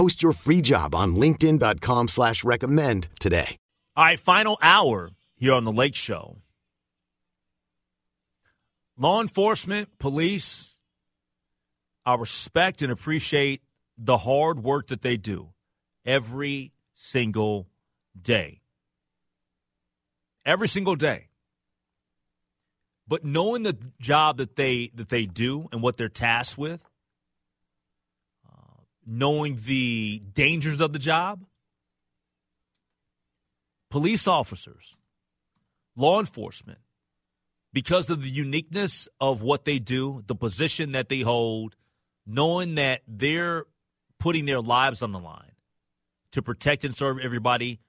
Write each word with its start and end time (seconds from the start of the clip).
Post 0.00 0.22
your 0.22 0.32
free 0.32 0.62
job 0.62 0.94
on 0.94 1.14
LinkedIn.com 1.14 2.08
slash 2.08 2.42
recommend 2.42 3.08
today. 3.20 3.58
All 3.94 4.04
right, 4.04 4.18
final 4.18 4.56
hour 4.62 5.10
here 5.36 5.52
on 5.52 5.64
the 5.64 5.72
Lake 5.72 5.94
Show. 5.94 6.38
Law 8.96 9.20
enforcement, 9.20 9.90
police, 9.98 10.74
I 12.06 12.14
respect 12.14 12.80
and 12.80 12.90
appreciate 12.90 13.60
the 13.98 14.16
hard 14.16 14.64
work 14.64 14.86
that 14.86 15.02
they 15.02 15.18
do 15.18 15.50
every 16.06 16.72
single 16.94 17.68
day. 18.18 18.62
Every 20.46 20.68
single 20.68 20.96
day. 20.96 21.28
But 23.06 23.22
knowing 23.22 23.64
the 23.64 23.76
job 24.00 24.38
that 24.38 24.56
they 24.56 24.92
that 24.94 25.10
they 25.10 25.26
do 25.26 25.68
and 25.72 25.82
what 25.82 25.98
they're 25.98 26.08
tasked 26.08 26.56
with, 26.56 26.80
knowing 29.06 29.58
the 29.64 30.22
dangers 30.34 30.80
of 30.80 30.92
the 30.92 30.98
job, 30.98 31.44
police 33.90 34.26
officers, 34.26 34.96
law 35.96 36.20
enforcement, 36.20 36.78
because 37.72 38.10
of 38.10 38.22
the 38.22 38.28
uniqueness 38.28 39.08
of 39.20 39.42
what 39.42 39.64
they 39.64 39.78
do, 39.78 40.22
the 40.26 40.34
position 40.34 40.92
that 40.92 41.08
they 41.08 41.20
hold, 41.20 41.76
knowing 42.26 42.74
that 42.76 43.02
they're 43.06 43.64
putting 44.18 44.44
their 44.44 44.60
lives 44.60 45.02
on 45.02 45.12
the 45.12 45.18
line 45.18 45.52
to 46.32 46.42
protect 46.42 46.84
and 46.84 46.96
serve 46.96 47.18
everybody, 47.18 47.80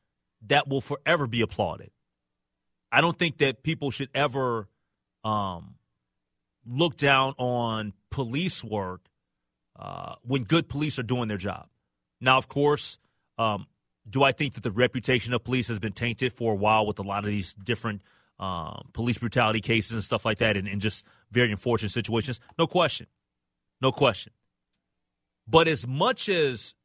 that 0.48 0.67
will 0.67 0.82
forever 0.82 1.28
be 1.28 1.42
applauded. 1.42 1.92
I 2.92 3.02
don't 3.02 3.17
think 3.17 3.38
that 3.38 3.64
people 3.64 3.92
should 3.92 4.09
ever 4.14 4.67
um, 5.23 5.76
look 6.66 6.98
down 6.98 7.34
on 7.38 7.94
police 8.09 8.64
work 8.64 9.02
uh, 9.77 10.16
when 10.25 10.44
good 10.44 10.69
police 10.69 11.00
are 11.00 11.03
doing 11.03 11.27
their 11.27 11.38
job. 11.38 11.67
Now, 12.19 12.38
of 12.38 12.47
course, 12.47 12.97
um, 13.38 13.67
do 14.09 14.23
I 14.23 14.31
think 14.31 14.53
that 14.55 14.64
the 14.64 14.72
reputation 14.72 15.33
of 15.33 15.44
police 15.44 15.67
has 15.67 15.80
been 15.80 15.94
tainted 15.94 16.33
for 16.33 16.53
a 16.53 16.55
while 16.55 16.86
with 16.86 17.00
a 17.00 17.03
lot 17.03 17.23
of 17.23 17.30
these 17.30 17.53
different 17.53 18.02
um, 18.39 18.89
police 18.94 19.17
brutality 19.17 19.61
cases 19.61 19.92
and 19.92 20.03
stuff 20.03 20.25
like 20.25 20.39
that, 20.39 20.58
and, 20.58 20.67
and 20.67 20.81
just 20.81 21.05
very 21.31 21.52
unfortunate 21.52 21.92
situations? 21.92 22.39
No 22.58 22.67
question, 22.67 23.08
no 23.81 23.92
question. 23.92 24.33
But 25.48 25.67
as 25.67 25.86
much 25.87 26.30
as 26.30 26.76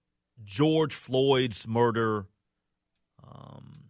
George 0.44 0.94
Floyd's 0.94 1.66
murder 1.66 2.26
um, 3.22 3.84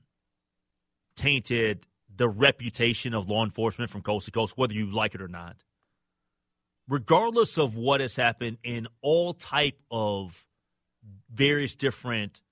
tainted 1.17 1.87
the 2.15 2.29
reputation 2.29 3.15
of 3.15 3.29
law 3.29 3.45
enforcement 3.45 3.91
from 3.91 4.03
coast 4.03 4.27
to 4.27 4.33
coast, 4.33 4.57
whether 4.57 4.73
you 4.73 4.87
like 4.87 5.15
it 5.15 5.21
or 5.21 5.29
not. 5.29 5.57
Regardless 6.89 7.59
of 7.59 7.75
what 7.75 8.01
has 8.01 8.17
happened 8.17 8.59
in 8.63 8.87
all 9.01 9.35
type 9.35 9.81
of 9.91 10.47
various 11.33 11.75
different 11.75 12.43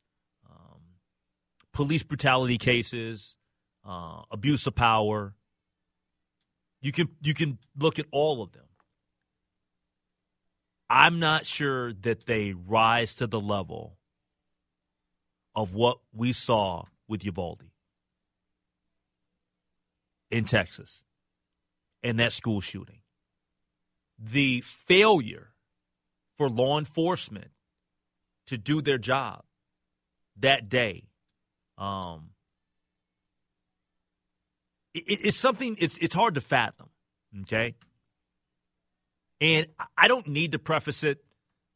um, 0.51 0.81
police 1.73 2.03
brutality 2.03 2.59
cases, 2.59 3.37
uh, 3.87 4.23
abuse 4.31 4.67
of 4.67 4.75
power, 4.75 5.35
you 6.81 6.91
can 6.93 7.09
you 7.21 7.33
can 7.33 7.59
look 7.79 7.99
at 7.99 8.07
all 8.11 8.43
of 8.43 8.53
them. 8.53 8.65
I'm 10.91 11.19
not 11.19 11.47
sure 11.47 11.93
that 11.93 12.27
they 12.27 12.53
rise 12.53 13.15
to 13.17 13.27
the 13.27 13.41
level 13.41 13.99
of 15.55 15.75
what 15.75 15.99
we 16.13 16.33
saw 16.33 16.85
with 17.09 17.25
Uvalde 17.25 17.65
in 20.31 20.45
Texas 20.45 21.03
and 22.03 22.19
that 22.19 22.33
school 22.33 22.61
shooting. 22.61 22.99
The 24.19 24.61
failure 24.63 25.51
for 26.37 26.49
law 26.49 26.79
enforcement 26.79 27.51
to 28.47 28.59
do 28.59 28.83
their 28.83 28.99
job 28.99 29.43
that 30.37 30.69
day. 30.69 31.05
Um, 31.79 32.31
it, 34.93 35.05
it's 35.07 35.37
something, 35.37 35.77
it's, 35.79 35.97
it's 35.99 36.15
hard 36.15 36.35
to 36.37 36.41
fathom, 36.41 36.91
okay? 37.43 37.75
And 39.41 39.67
I 39.97 40.09
don't 40.09 40.29
need 40.29 40.53
to 40.53 40.59
preface 40.59 41.03
it, 41.05 41.25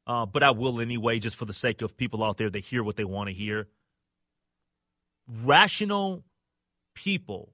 uh, 0.06 0.26
but 0.26 0.42
I 0.42 0.52
will 0.52 0.80
anyway, 0.80 1.18
just 1.18 1.36
for 1.36 1.44
the 1.44 1.52
sake 1.52 1.82
of 1.82 1.96
people 1.96 2.22
out 2.22 2.36
there 2.36 2.50
that 2.50 2.60
hear 2.60 2.82
what 2.82 2.96
they 2.96 3.04
want 3.04 3.28
to 3.28 3.34
hear. 3.34 3.68
Rational 5.44 6.24
people 6.94 7.52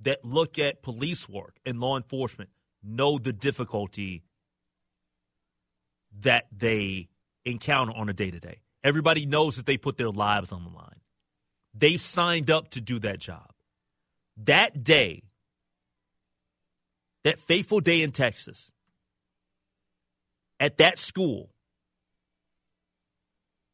that 0.00 0.24
look 0.24 0.58
at 0.58 0.82
police 0.82 1.28
work 1.28 1.56
and 1.64 1.80
law 1.80 1.96
enforcement 1.96 2.50
know 2.82 3.18
the 3.18 3.32
difficulty 3.32 4.24
that 6.20 6.46
they 6.56 7.08
encounter 7.44 7.92
on 7.92 8.08
a 8.08 8.12
day 8.12 8.30
to 8.30 8.40
day. 8.40 8.60
Everybody 8.84 9.26
knows 9.26 9.56
that 9.56 9.66
they 9.66 9.76
put 9.76 9.96
their 9.96 10.10
lives 10.10 10.52
on 10.52 10.64
the 10.64 10.70
line. 10.70 11.00
They 11.74 11.96
signed 11.96 12.50
up 12.50 12.70
to 12.70 12.80
do 12.80 12.98
that 13.00 13.18
job. 13.18 13.52
That 14.36 14.82
day, 14.82 15.22
that 17.24 17.40
fateful 17.40 17.80
day 17.80 18.02
in 18.02 18.12
Texas, 18.12 18.70
at 20.58 20.78
that 20.78 20.98
school, 20.98 21.50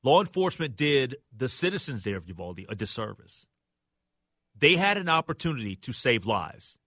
law 0.02 0.20
enforcement 0.20 0.76
did 0.76 1.16
the 1.36 1.48
citizens 1.48 2.04
there 2.04 2.16
of 2.16 2.28
Uvalde 2.28 2.66
a 2.69 2.75
disservice. 2.75 3.46
They 4.58 4.76
had 4.76 4.96
an 4.98 5.08
opportunity 5.08 5.76
to 5.76 5.92
save 5.92 6.26
lives 6.26 6.78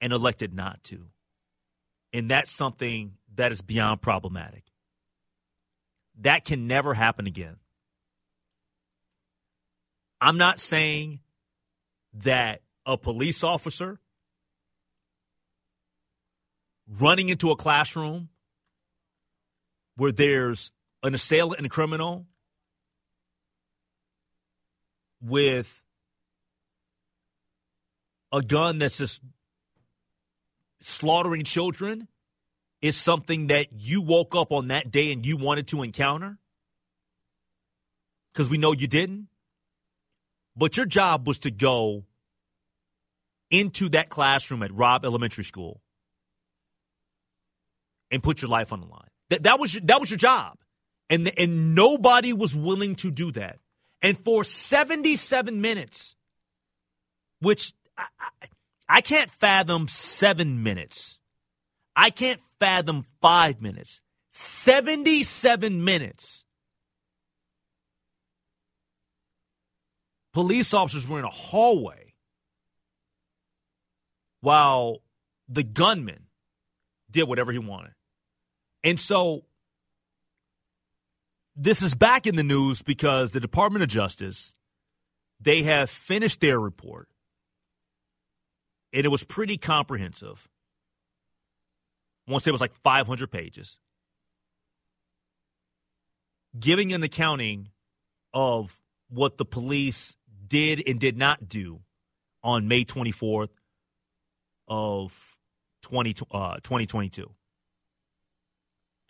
and 0.00 0.12
elected 0.12 0.54
not 0.54 0.82
to. 0.84 1.06
And 2.12 2.30
that's 2.30 2.50
something 2.50 3.12
that 3.36 3.52
is 3.52 3.60
beyond 3.60 4.00
problematic. 4.00 4.64
That 6.20 6.44
can 6.44 6.66
never 6.66 6.94
happen 6.94 7.26
again. 7.26 7.56
I'm 10.20 10.36
not 10.36 10.60
saying 10.60 11.20
that 12.14 12.62
a 12.86 12.96
police 12.96 13.44
officer 13.44 14.00
running 16.88 17.28
into 17.28 17.50
a 17.50 17.56
classroom 17.56 18.30
where 19.96 20.12
there's 20.12 20.72
an 21.02 21.14
assailant 21.14 21.58
and 21.58 21.66
a 21.66 21.68
criminal 21.68 22.26
with 25.20 25.82
a 28.32 28.42
gun 28.42 28.78
that's 28.78 28.98
just 28.98 29.20
slaughtering 30.80 31.44
children 31.44 32.08
is 32.80 32.96
something 32.96 33.48
that 33.48 33.68
you 33.72 34.00
woke 34.00 34.34
up 34.34 34.52
on 34.52 34.68
that 34.68 34.90
day 34.90 35.12
and 35.12 35.26
you 35.26 35.36
wanted 35.36 35.68
to 35.68 35.82
encounter? 35.82 36.38
Because 38.32 38.48
we 38.48 38.58
know 38.58 38.72
you 38.72 38.86
didn't. 38.86 39.28
But 40.56 40.76
your 40.76 40.86
job 40.86 41.26
was 41.26 41.38
to 41.40 41.50
go 41.50 42.04
into 43.50 43.88
that 43.90 44.08
classroom 44.08 44.62
at 44.62 44.72
Robb 44.72 45.04
Elementary 45.04 45.44
School 45.44 45.80
and 48.10 48.22
put 48.22 48.42
your 48.42 48.48
life 48.48 48.72
on 48.72 48.80
the 48.80 48.86
line. 48.86 49.08
That, 49.30 49.44
that, 49.44 49.60
was, 49.60 49.74
your, 49.74 49.82
that 49.86 50.00
was 50.00 50.10
your 50.10 50.18
job. 50.18 50.58
And, 51.10 51.30
and 51.38 51.74
nobody 51.74 52.32
was 52.32 52.54
willing 52.54 52.96
to 52.96 53.10
do 53.10 53.32
that. 53.32 53.58
And 54.02 54.18
for 54.24 54.44
77 54.44 55.60
minutes, 55.60 56.16
which 57.40 57.72
I, 57.96 58.04
I, 58.20 58.46
can't 59.00 59.30
fathom 59.30 59.88
seven 59.88 60.62
minutes. 60.62 61.18
I 61.94 62.10
can't 62.10 62.40
fathom 62.58 63.06
five 63.20 63.60
minutes. 63.60 64.00
77 64.30 65.84
minutes. 65.84 66.44
police 70.38 70.72
officers 70.72 71.08
were 71.08 71.18
in 71.18 71.24
a 71.24 71.30
hallway 71.30 72.14
while 74.40 74.98
the 75.48 75.64
gunman 75.64 76.26
did 77.10 77.24
whatever 77.24 77.50
he 77.50 77.58
wanted. 77.58 77.90
And 78.84 79.00
so 79.00 79.46
this 81.56 81.82
is 81.82 81.96
back 81.96 82.28
in 82.28 82.36
the 82.36 82.44
news 82.44 82.82
because 82.82 83.32
the 83.32 83.40
Department 83.40 83.82
of 83.82 83.88
Justice 83.88 84.54
they 85.40 85.64
have 85.64 85.90
finished 85.90 86.40
their 86.40 86.60
report 86.60 87.08
and 88.92 89.04
it 89.04 89.08
was 89.08 89.24
pretty 89.24 89.56
comprehensive. 89.56 90.48
I 92.26 92.32
want 92.32 92.42
to 92.42 92.44
say 92.44 92.50
it 92.50 92.52
was 92.52 92.60
like 92.60 92.74
500 92.74 93.30
pages, 93.30 93.78
giving 96.58 96.92
an 96.92 97.02
accounting 97.02 97.68
of 98.34 98.80
what 99.08 99.38
the 99.38 99.44
police 99.44 100.16
did 100.46 100.82
and 100.86 101.00
did 101.00 101.16
not 101.16 101.48
do 101.48 101.80
on 102.42 102.68
May 102.68 102.84
24th 102.84 103.48
of 104.66 105.12
20, 105.82 106.14
uh, 106.30 106.56
2022. 106.56 107.30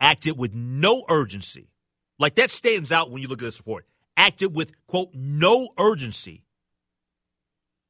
Acted 0.01 0.37
with 0.37 0.53
no 0.53 1.03
urgency. 1.09 1.71
Like 2.17 2.35
that 2.35 2.49
stands 2.49 2.91
out 2.91 3.11
when 3.11 3.21
you 3.21 3.27
look 3.27 3.41
at 3.41 3.45
this 3.45 3.59
report. 3.59 3.85
Acted 4.15 4.55
with, 4.55 4.71
quote, 4.87 5.09
no 5.13 5.69
urgency 5.77 6.43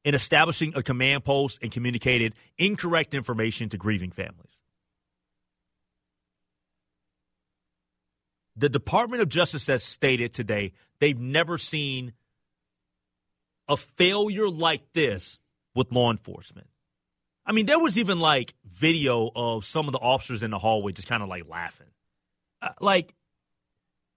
in 0.04 0.14
establishing 0.14 0.72
a 0.74 0.82
command 0.82 1.24
post 1.24 1.58
and 1.62 1.70
communicated 1.70 2.34
incorrect 2.58 3.14
information 3.14 3.68
to 3.68 3.76
grieving 3.76 4.10
families. 4.10 4.46
The 8.56 8.68
Department 8.68 9.22
of 9.22 9.28
Justice 9.28 9.66
has 9.68 9.82
stated 9.82 10.32
today 10.32 10.72
they've 10.98 11.18
never 11.18 11.58
seen 11.58 12.12
a 13.68 13.76
failure 13.76 14.48
like 14.48 14.82
this 14.92 15.38
with 15.74 15.92
law 15.92 16.10
enforcement. 16.10 16.66
I 17.46 17.52
mean, 17.52 17.66
there 17.66 17.78
was 17.78 17.96
even 17.98 18.20
like 18.20 18.54
video 18.64 19.30
of 19.34 19.64
some 19.64 19.86
of 19.86 19.92
the 19.92 19.98
officers 19.98 20.42
in 20.42 20.50
the 20.50 20.58
hallway 20.58 20.92
just 20.92 21.08
kind 21.08 21.22
of 21.22 21.28
like 21.28 21.48
laughing. 21.48 21.86
Uh, 22.60 22.70
like, 22.80 23.14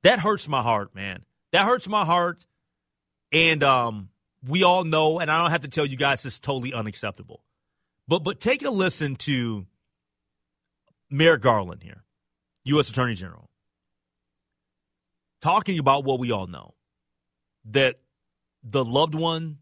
that 0.03 0.19
hurts 0.19 0.47
my 0.47 0.62
heart, 0.62 0.94
man. 0.94 1.24
That 1.51 1.65
hurts 1.65 1.88
my 1.88 2.03
heart. 2.03 2.45
And 3.31 3.63
um, 3.63 4.09
we 4.48 4.63
all 4.63 4.84
know, 4.84 5.19
and 5.19 5.31
I 5.31 5.42
don't 5.42 5.51
have 5.51 5.62
to 5.62 5.68
tell 5.68 5.86
you 5.86 5.98
guys 5.98 6.24
this 6.24 6.34
is 6.34 6.40
totally 6.40 6.74
unacceptable. 6.74 7.44
But 8.07 8.19
but 8.19 8.40
take 8.40 8.63
a 8.63 8.69
listen 8.69 9.16
to 9.18 9.66
Merrick 11.10 11.42
Garland 11.42 11.84
here, 11.84 12.04
U.S. 12.66 12.90
Attorney 12.90 13.16
General, 13.16 13.50
talking 15.42 15.80
about 15.80 16.04
what 16.04 16.19
we 16.19 16.31
all 16.31 16.48
know 16.48 16.74
that 17.66 18.00
the 18.63 18.84
loved 18.84 19.16
ones 19.16 19.57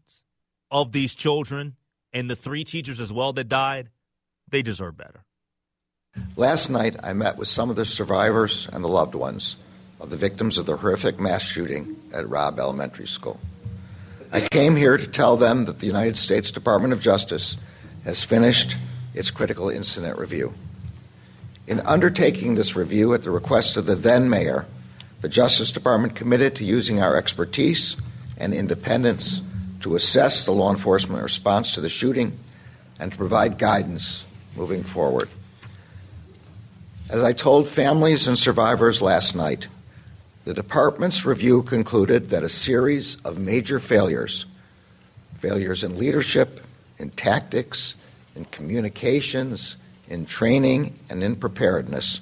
of 0.70 0.92
these 0.92 1.14
children 1.14 1.76
and 2.12 2.28
the 2.28 2.36
three 2.36 2.64
teachers 2.64 3.00
as 3.00 3.12
well 3.12 3.32
that 3.32 3.48
died, 3.48 3.90
they 4.48 4.62
deserve 4.62 4.96
better. 4.96 5.24
Last 6.36 6.68
night, 6.68 6.96
I 7.02 7.12
met 7.12 7.38
with 7.38 7.48
some 7.48 7.70
of 7.70 7.76
the 7.76 7.84
survivors 7.84 8.68
and 8.72 8.84
the 8.84 8.88
loved 8.88 9.14
ones 9.14 9.56
of 10.00 10.10
the 10.10 10.16
victims 10.16 10.58
of 10.58 10.66
the 10.66 10.76
horrific 10.76 11.20
mass 11.20 11.42
shooting 11.42 11.96
at 12.12 12.28
Robb 12.28 12.58
Elementary 12.58 13.06
School. 13.06 13.40
I 14.32 14.40
came 14.40 14.76
here 14.76 14.96
to 14.96 15.06
tell 15.06 15.36
them 15.36 15.66
that 15.66 15.80
the 15.80 15.86
United 15.86 16.16
States 16.16 16.50
Department 16.50 16.94
of 16.94 17.00
Justice 17.00 17.58
has 18.04 18.24
finished 18.24 18.76
its 19.12 19.30
critical 19.30 19.68
incident 19.68 20.18
review. 20.18 20.54
In 21.66 21.80
undertaking 21.80 22.54
this 22.54 22.74
review 22.74 23.12
at 23.12 23.24
the 23.24 23.30
request 23.30 23.76
of 23.76 23.84
the 23.84 23.94
then 23.94 24.30
mayor, 24.30 24.64
the 25.20 25.28
Justice 25.28 25.70
Department 25.70 26.14
committed 26.14 26.56
to 26.56 26.64
using 26.64 27.00
our 27.00 27.14
expertise 27.14 27.94
and 28.38 28.54
independence 28.54 29.42
to 29.80 29.96
assess 29.96 30.46
the 30.46 30.52
law 30.52 30.72
enforcement 30.72 31.22
response 31.22 31.74
to 31.74 31.82
the 31.82 31.90
shooting 31.90 32.38
and 32.98 33.12
to 33.12 33.18
provide 33.18 33.58
guidance 33.58 34.24
moving 34.56 34.82
forward. 34.82 35.28
As 37.10 37.22
I 37.22 37.34
told 37.34 37.68
families 37.68 38.26
and 38.26 38.38
survivors 38.38 39.02
last 39.02 39.36
night, 39.36 39.68
the 40.44 40.54
department's 40.54 41.24
review 41.24 41.62
concluded 41.62 42.30
that 42.30 42.42
a 42.42 42.48
series 42.48 43.16
of 43.24 43.38
major 43.38 43.78
failures 43.78 44.46
failures 45.38 45.82
in 45.82 45.98
leadership, 45.98 46.60
in 46.98 47.10
tactics, 47.10 47.96
in 48.36 48.44
communications, 48.46 49.76
in 50.08 50.24
training, 50.24 50.94
and 51.10 51.20
in 51.24 51.34
preparedness 51.34 52.20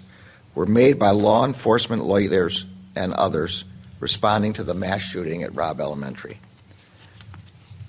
were 0.55 0.65
made 0.65 0.99
by 0.99 1.11
law 1.11 1.45
enforcement 1.45 2.07
leaders 2.07 2.65
and 2.97 3.13
others 3.13 3.65
responding 4.01 4.55
to 4.55 4.65
the 4.65 4.73
mass 4.73 5.03
shooting 5.03 5.43
at 5.43 5.55
Robb 5.55 5.81
Elementary. 5.81 6.39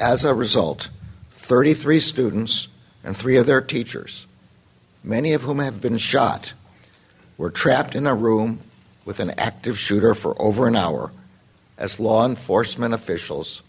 As 0.01 0.25
a 0.25 0.33
result, 0.33 0.89
33 1.31 2.01
students 2.01 2.67
and 3.01 3.15
three 3.15 3.37
of 3.37 3.45
their 3.45 3.61
teachers, 3.61 4.27
many 5.01 5.31
of 5.31 5.43
whom 5.43 5.59
have 5.59 5.79
been 5.79 5.97
shot, 5.97 6.53
were 7.37 7.49
trapped 7.49 7.95
in 7.95 8.05
a 8.05 8.13
room 8.13 8.59
with 9.05 9.19
an 9.19 9.31
active 9.37 9.77
shooter 9.77 10.13
for 10.13 10.39
over 10.41 10.67
an 10.67 10.75
hour 10.75 11.11
as 11.77 11.99
law 11.99 12.25
enforcement 12.25 12.93
officials 12.93 13.61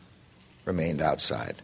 remained 0.65 1.01
outside. 1.01 1.63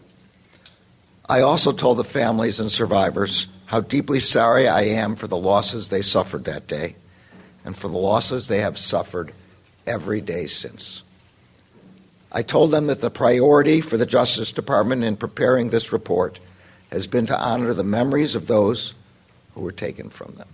I 1.29 1.43
also 1.43 1.73
told 1.73 1.99
the 1.99 2.05
families 2.05 2.59
and 2.59 2.73
survivors 2.73 3.49
how 3.67 3.81
deeply 3.81 4.19
sorry 4.19 4.67
I 4.67 4.83
am 4.83 5.15
for 5.15 5.27
the 5.27 5.37
losses 5.37 5.89
they 5.89 6.01
suffered 6.01 6.45
that 6.45 6.67
day 6.67 6.97
and 7.65 7.77
for 7.77 7.89
the 7.89 7.99
losses 7.99 8.49
they 8.49 8.61
have 8.61 8.79
suffered 8.79 9.33
every 9.87 10.23
day 10.23 10.47
since. 10.47 11.03
I 12.33 12.43
told 12.43 12.71
them 12.71 12.87
that 12.87 13.01
the 13.01 13.11
priority 13.11 13.81
for 13.81 13.97
the 13.97 14.07
Justice 14.07 14.53
Department 14.53 15.05
in 15.05 15.17
preparing 15.17 15.69
this 15.69 15.93
report 15.93 16.41
has 16.91 17.07
been 17.07 17.27
to 17.27 17.39
honor 17.39 17.75
the 17.75 17.85
memories 17.85 18.35
of 18.35 18.47
those 18.47 18.95
who 19.55 19.61
were 19.61 19.73
taken 19.73 20.09
from 20.09 20.35
them. 20.37 20.49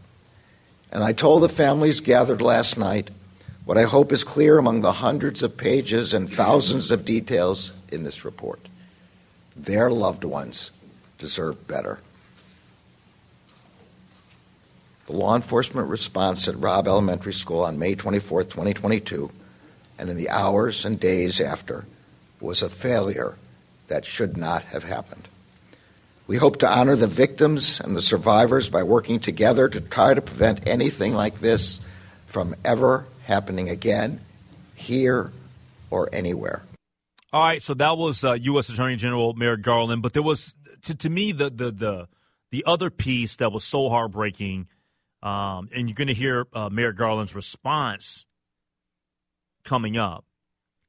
And 0.94 1.02
I 1.02 1.12
told 1.12 1.42
the 1.42 1.48
families 1.48 2.00
gathered 2.00 2.40
last 2.40 2.78
night 2.78 3.10
what 3.64 3.76
I 3.76 3.82
hope 3.82 4.12
is 4.12 4.22
clear 4.22 4.58
among 4.58 4.80
the 4.80 4.92
hundreds 4.92 5.42
of 5.42 5.56
pages 5.56 6.14
and 6.14 6.32
thousands 6.32 6.92
of 6.92 7.04
details 7.04 7.72
in 7.90 8.04
this 8.04 8.24
report. 8.24 8.60
Their 9.56 9.90
loved 9.90 10.22
ones 10.22 10.70
deserve 11.18 11.66
better. 11.66 11.98
The 15.06 15.14
law 15.14 15.34
enforcement 15.34 15.88
response 15.88 16.46
at 16.46 16.58
Robb 16.58 16.86
Elementary 16.86 17.32
School 17.32 17.64
on 17.64 17.78
May 17.78 17.94
24, 17.94 18.44
2022, 18.44 19.30
and 19.98 20.08
in 20.08 20.16
the 20.16 20.30
hours 20.30 20.84
and 20.84 20.98
days 20.98 21.40
after, 21.40 21.84
was 22.40 22.62
a 22.62 22.70
failure 22.70 23.36
that 23.88 24.04
should 24.04 24.36
not 24.36 24.62
have 24.64 24.84
happened. 24.84 25.28
We 26.26 26.38
hope 26.38 26.58
to 26.60 26.68
honor 26.68 26.96
the 26.96 27.06
victims 27.06 27.80
and 27.80 27.94
the 27.94 28.00
survivors 28.00 28.70
by 28.70 28.82
working 28.82 29.20
together 29.20 29.68
to 29.68 29.80
try 29.80 30.14
to 30.14 30.22
prevent 30.22 30.66
anything 30.66 31.12
like 31.12 31.40
this 31.40 31.80
from 32.26 32.54
ever 32.64 33.06
happening 33.24 33.68
again, 33.68 34.20
here 34.74 35.32
or 35.90 36.08
anywhere. 36.12 36.64
All 37.32 37.42
right, 37.42 37.62
so 37.62 37.74
that 37.74 37.98
was 37.98 38.24
uh, 38.24 38.34
U.S. 38.34 38.68
Attorney 38.70 38.96
General 38.96 39.34
Merrick 39.34 39.62
Garland, 39.62 40.02
but 40.02 40.14
there 40.14 40.22
was, 40.22 40.54
to, 40.82 40.94
to 40.94 41.10
me, 41.10 41.32
the, 41.32 41.50
the 41.50 41.70
the 41.70 42.08
the 42.50 42.64
other 42.66 42.88
piece 42.88 43.36
that 43.36 43.50
was 43.50 43.64
so 43.64 43.88
heartbreaking, 43.88 44.68
um, 45.22 45.68
and 45.74 45.88
you're 45.88 45.94
going 45.94 46.08
to 46.08 46.14
hear 46.14 46.46
uh, 46.52 46.68
Merrick 46.70 46.96
Garland's 46.96 47.34
response 47.34 48.26
coming 49.64 49.96
up, 49.96 50.24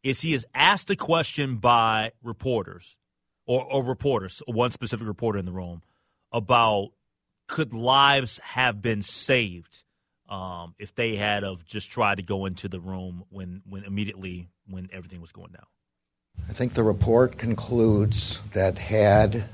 is 0.04 0.22
he 0.22 0.36
is 0.36 0.46
asked 0.54 0.92
a 0.92 0.96
question 0.96 1.58
by 1.58 2.12
reporters 2.22 2.98
or, 3.46 3.64
or 3.64 3.84
reporters, 3.84 4.42
one 4.48 4.72
specific 4.72 5.08
reporter 5.08 5.40
in 5.40 5.46
the 5.46 5.52
room, 5.52 5.82
about 6.32 6.90
could 7.48 7.74
lives 7.74 8.40
have 8.40 8.82
been 8.82 9.02
saved 9.02 9.84
um, 10.30 10.74
if 10.80 10.96
they 10.96 11.16
had 11.16 11.44
of 11.44 11.66
just 11.66 11.92
tried 11.92 12.16
to 12.16 12.24
go 12.24 12.46
into 12.46 12.68
the 12.68 12.80
room 12.80 13.24
when, 13.30 13.62
when 13.70 13.84
immediately 13.84 14.50
when 14.68 14.90
everything 14.92 15.22
was 15.22 15.32
going 15.32 15.52
down? 15.52 15.66
I 16.50 16.54
think 16.54 16.74
the 16.74 16.84
report 16.84 17.38
concludes 17.38 18.40
that 18.54 18.78
had 18.78 19.46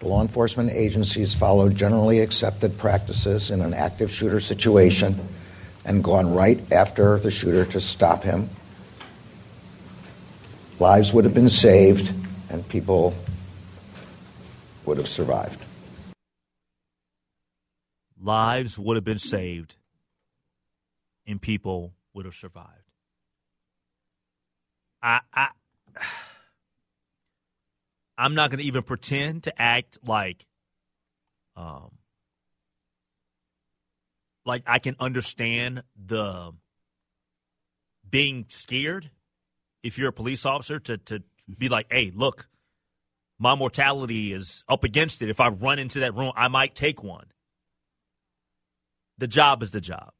the 0.00 0.08
law 0.08 0.20
enforcement 0.20 0.70
agencies 0.72 1.32
followed 1.32 1.76
generally 1.76 2.20
accepted 2.20 2.76
practices 2.76 3.50
in 3.50 3.60
an 3.60 3.72
active 3.72 4.10
shooter 4.10 4.40
situation 4.40 5.28
and 5.84 6.02
gone 6.02 6.34
right 6.34 6.60
after 6.72 7.18
the 7.18 7.30
shooter 7.30 7.64
to 7.66 7.80
stop 7.80 8.22
him, 8.22 8.50
lives 10.78 11.12
would 11.12 11.24
have 11.24 11.34
been 11.34 11.48
saved 11.48 12.12
and 12.52 12.68
people 12.68 13.14
would 14.84 14.98
have 14.98 15.08
survived. 15.08 15.64
Lives 18.20 18.78
would 18.78 18.96
have 18.96 19.04
been 19.04 19.18
saved 19.18 19.76
and 21.26 21.40
people 21.40 21.94
would 22.14 22.26
have 22.26 22.34
survived. 22.34 22.68
I, 25.02 25.20
I 25.32 25.48
I'm 28.18 28.34
not 28.34 28.50
going 28.50 28.58
to 28.58 28.66
even 28.66 28.82
pretend 28.82 29.44
to 29.44 29.60
act 29.60 29.98
like 30.06 30.46
um 31.56 31.90
like 34.44 34.62
I 34.66 34.78
can 34.78 34.96
understand 35.00 35.82
the 35.96 36.52
being 38.08 38.44
scared 38.48 39.10
if 39.82 39.98
you're 39.98 40.10
a 40.10 40.12
police 40.12 40.44
officer 40.46 40.78
to 40.78 40.98
to 40.98 41.22
be 41.58 41.68
like, 41.68 41.86
hey, 41.90 42.12
look, 42.14 42.48
my 43.38 43.54
mortality 43.54 44.32
is 44.32 44.62
up 44.68 44.84
against 44.84 45.22
it. 45.22 45.28
If 45.28 45.40
I 45.40 45.48
run 45.48 45.78
into 45.78 46.00
that 46.00 46.14
room, 46.14 46.32
I 46.36 46.48
might 46.48 46.74
take 46.74 47.02
one. 47.02 47.26
The 49.18 49.26
job 49.26 49.62
is 49.62 49.70
the 49.70 49.80
job. 49.80 50.12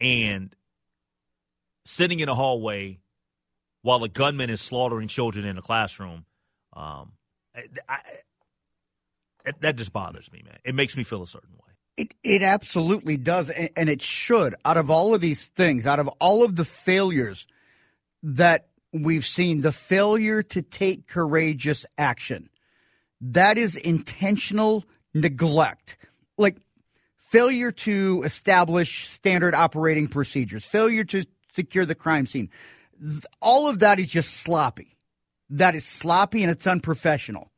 And 0.00 0.54
sitting 1.84 2.20
in 2.20 2.28
a 2.28 2.34
hallway 2.34 3.00
while 3.82 4.02
a 4.04 4.08
gunman 4.08 4.50
is 4.50 4.60
slaughtering 4.60 5.08
children 5.08 5.44
in 5.44 5.58
a 5.58 5.62
classroom, 5.62 6.24
um, 6.72 7.12
I, 7.54 7.62
I, 7.88 8.00
that 9.60 9.76
just 9.76 9.92
bothers 9.92 10.30
me, 10.32 10.42
man. 10.44 10.58
It 10.64 10.74
makes 10.74 10.96
me 10.96 11.04
feel 11.04 11.22
a 11.22 11.26
certain 11.26 11.54
way. 11.54 11.72
It 11.96 12.14
it 12.22 12.42
absolutely 12.42 13.16
does, 13.16 13.48
and, 13.48 13.70
and 13.76 13.88
it 13.88 14.02
should. 14.02 14.54
Out 14.64 14.76
of 14.76 14.90
all 14.90 15.14
of 15.14 15.20
these 15.20 15.48
things, 15.48 15.86
out 15.86 15.98
of 15.98 16.08
all 16.20 16.44
of 16.44 16.56
the 16.56 16.64
failures 16.64 17.46
that 18.22 18.68
we've 18.92 19.26
seen, 19.26 19.60
the 19.60 19.72
failure 19.72 20.42
to 20.42 20.62
take 20.62 21.06
courageous 21.06 21.86
action, 21.98 22.48
that 23.20 23.58
is 23.58 23.76
intentional 23.76 24.84
neglect. 25.14 25.96
Like 26.38 26.58
failure 27.18 27.72
to 27.72 28.22
establish 28.24 29.08
standard 29.08 29.54
operating 29.54 30.08
procedures, 30.08 30.64
failure 30.64 31.04
to 31.04 31.24
secure 31.54 31.86
the 31.86 31.94
crime 31.94 32.26
scene. 32.26 32.50
All 33.40 33.68
of 33.68 33.80
that 33.80 33.98
is 33.98 34.08
just 34.08 34.34
sloppy. 34.34 34.96
That 35.50 35.74
is 35.74 35.84
sloppy 35.84 36.42
and 36.42 36.50
it's 36.50 36.66
unprofessional. 36.66 37.50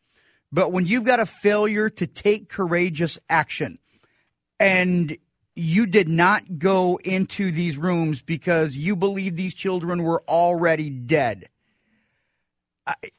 But 0.51 0.73
when 0.73 0.87
you've 0.87 1.05
got 1.05 1.21
a 1.21 1.27
failure 1.27 1.91
to 1.91 2.07
take 2.07 2.49
courageous 2.49 3.19
action 3.29 3.79
and 4.59 5.17
you 5.59 5.87
did 5.87 6.09
not 6.09 6.59
go 6.59 6.99
into 7.05 7.51
these 7.51 7.77
rooms 7.77 8.23
because 8.23 8.77
you 8.77 8.97
believe 8.97 9.37
these 9.37 9.55
children 9.55 10.03
were 10.03 10.23
already 10.29 10.91
dead. 10.91 11.49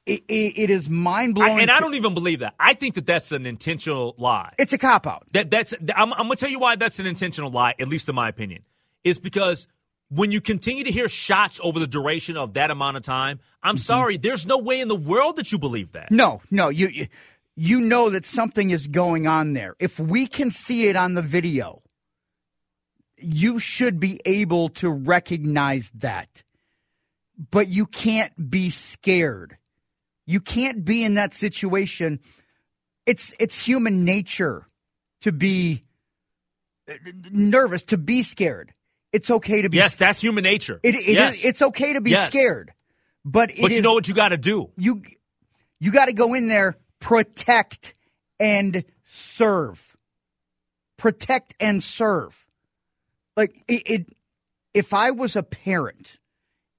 It, 0.06 0.24
it, 0.28 0.54
it 0.58 0.70
is 0.72 0.90
mind 0.90 1.36
blowing, 1.36 1.60
and 1.60 1.70
I 1.70 1.80
don't 1.80 1.94
even 1.94 2.16
believe 2.16 2.40
that. 2.40 2.56
I 2.60 2.74
think 2.74 2.96
that 2.96 3.06
that's 3.06 3.32
an 3.32 3.46
intentional 3.46 4.16
lie. 4.18 4.54
It's 4.58 4.74
a 4.74 4.80
cop 4.80 5.06
out. 5.06 5.28
That 5.34 5.52
that's. 5.52 5.76
I'm, 5.96 6.12
I'm 6.14 6.26
going 6.26 6.32
to 6.32 6.36
tell 6.38 6.50
you 6.50 6.58
why 6.58 6.76
that's 6.76 6.98
an 6.98 7.06
intentional 7.06 7.52
lie. 7.52 7.76
At 7.78 7.88
least 7.88 8.10
in 8.10 8.16
my 8.16 8.30
opinion, 8.30 8.64
is 9.04 9.20
because 9.20 9.68
when 10.10 10.32
you 10.32 10.42
continue 10.42 10.84
to 10.86 10.92
hear 10.92 11.08
shots 11.08 11.60
over 11.64 11.80
the 11.80 11.86
duration 11.86 12.36
of 12.36 12.54
that 12.54 12.72
amount 12.72 12.98
of 12.98 13.04
time, 13.04 13.40
I'm 13.62 13.76
mm-hmm. 13.76 13.82
sorry, 13.82 14.18
there's 14.18 14.48
no 14.48 14.58
way 14.58 14.80
in 14.80 14.88
the 14.88 14.96
world 14.96 15.36
that 15.36 15.52
you 15.52 15.60
believe 15.60 15.92
that. 15.92 16.10
No, 16.10 16.42
no, 16.50 16.70
you, 16.70 16.88
you 16.88 17.08
you 17.56 17.80
know 17.80 18.10
that 18.10 18.26
something 18.26 18.72
is 18.72 18.88
going 18.88 19.28
on 19.28 19.54
there. 19.54 19.76
If 19.80 20.00
we 20.00 20.26
can 20.26 20.50
see 20.50 20.88
it 20.88 20.96
on 20.96 21.14
the 21.14 21.22
video, 21.22 21.84
you 23.22 23.60
should 23.60 24.00
be 24.00 24.20
able 24.26 24.70
to 24.70 24.90
recognize 24.90 25.92
that. 25.96 26.44
But 27.52 27.70
you 27.70 27.86
can't 27.86 28.50
be 28.50 28.70
scared. 28.70 29.58
You 30.26 30.42
can't 30.42 30.84
be 30.84 31.04
in 31.04 31.16
that 31.16 31.34
situation. 31.34 32.20
It's 33.06 33.34
it's 33.40 33.64
human 33.64 34.04
nature 34.04 34.68
to 35.22 35.32
be 35.32 35.86
uh, 36.90 36.94
nervous, 37.32 37.84
to 37.84 37.98
be 37.98 38.24
scared. 38.24 38.74
It's 39.12 39.32
okay 39.32 39.62
to 39.64 39.70
be. 39.70 39.78
Yes, 39.78 39.96
that's 39.96 40.22
human 40.22 40.44
nature. 40.44 40.80
It, 40.84 40.96
it 40.96 41.08
yes. 41.08 41.38
is, 41.38 41.46
it's 41.46 41.62
okay 41.62 41.94
to 41.94 42.02
be 42.02 42.12
yes. 42.12 42.28
scared, 42.28 42.74
but 43.26 43.52
but 43.60 43.72
you 43.72 43.78
is, 43.78 43.84
know 43.84 43.94
what 43.94 44.08
you 44.08 44.14
got 44.14 44.30
to 44.30 44.38
do. 44.38 44.70
You 44.78 45.02
you 45.80 45.92
got 45.92 46.06
to 46.06 46.14
go 46.14 46.34
in 46.34 46.48
there, 46.48 46.78
protect 47.00 47.96
and 48.40 48.84
serve, 49.06 49.98
protect 50.98 51.56
and 51.60 51.82
serve. 51.82 52.46
Like 53.40 53.64
it, 53.70 53.84
it 53.86 54.06
if 54.74 54.94
I 54.94 55.12
was 55.12 55.38
a 55.38 55.44
parent 55.44 56.18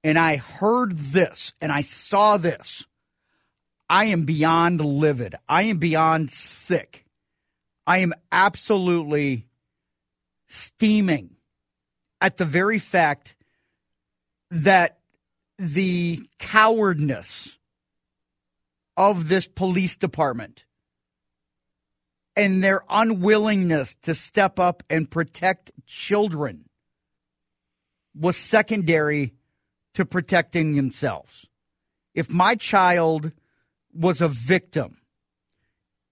and 0.03 0.19
I 0.19 0.35
heard 0.35 0.95
this 0.95 1.53
and 1.59 1.71
I 1.71 1.81
saw 1.81 2.37
this, 2.37 2.85
I 3.89 4.05
am 4.05 4.25
beyond 4.25 4.79
livid. 4.79 5.33
I 5.49 5.63
am 5.63 5.79
beyond 5.79 6.29
sick. 6.29 7.03
I 7.87 7.97
am 7.97 8.13
absolutely 8.31 9.47
steaming 10.49 11.31
at 12.21 12.37
the 12.37 12.45
very 12.45 12.77
fact 12.77 13.35
that 14.51 14.99
the 15.57 16.21
cowardness 16.37 17.57
of 18.95 19.29
this 19.29 19.47
police 19.47 19.95
department 19.95 20.65
and 22.41 22.63
their 22.63 22.81
unwillingness 22.89 23.93
to 24.01 24.15
step 24.15 24.59
up 24.59 24.81
and 24.89 25.11
protect 25.11 25.69
children 25.85 26.65
was 28.19 28.35
secondary 28.35 29.35
to 29.93 30.05
protecting 30.05 30.75
themselves. 30.75 31.45
If 32.15 32.31
my 32.31 32.55
child 32.55 33.31
was 33.93 34.21
a 34.21 34.27
victim 34.27 34.97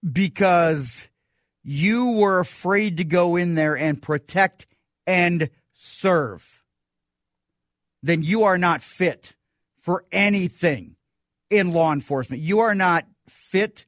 because 0.08 1.08
you 1.64 2.12
were 2.12 2.38
afraid 2.38 2.98
to 2.98 3.04
go 3.04 3.34
in 3.34 3.56
there 3.56 3.76
and 3.76 4.00
protect 4.00 4.68
and 5.08 5.50
serve, 5.74 6.62
then 8.04 8.22
you 8.22 8.44
are 8.44 8.56
not 8.56 8.82
fit 8.82 9.34
for 9.80 10.04
anything 10.12 10.94
in 11.50 11.72
law 11.72 11.92
enforcement. 11.92 12.40
You 12.40 12.60
are 12.60 12.76
not 12.76 13.04
fit 13.28 13.84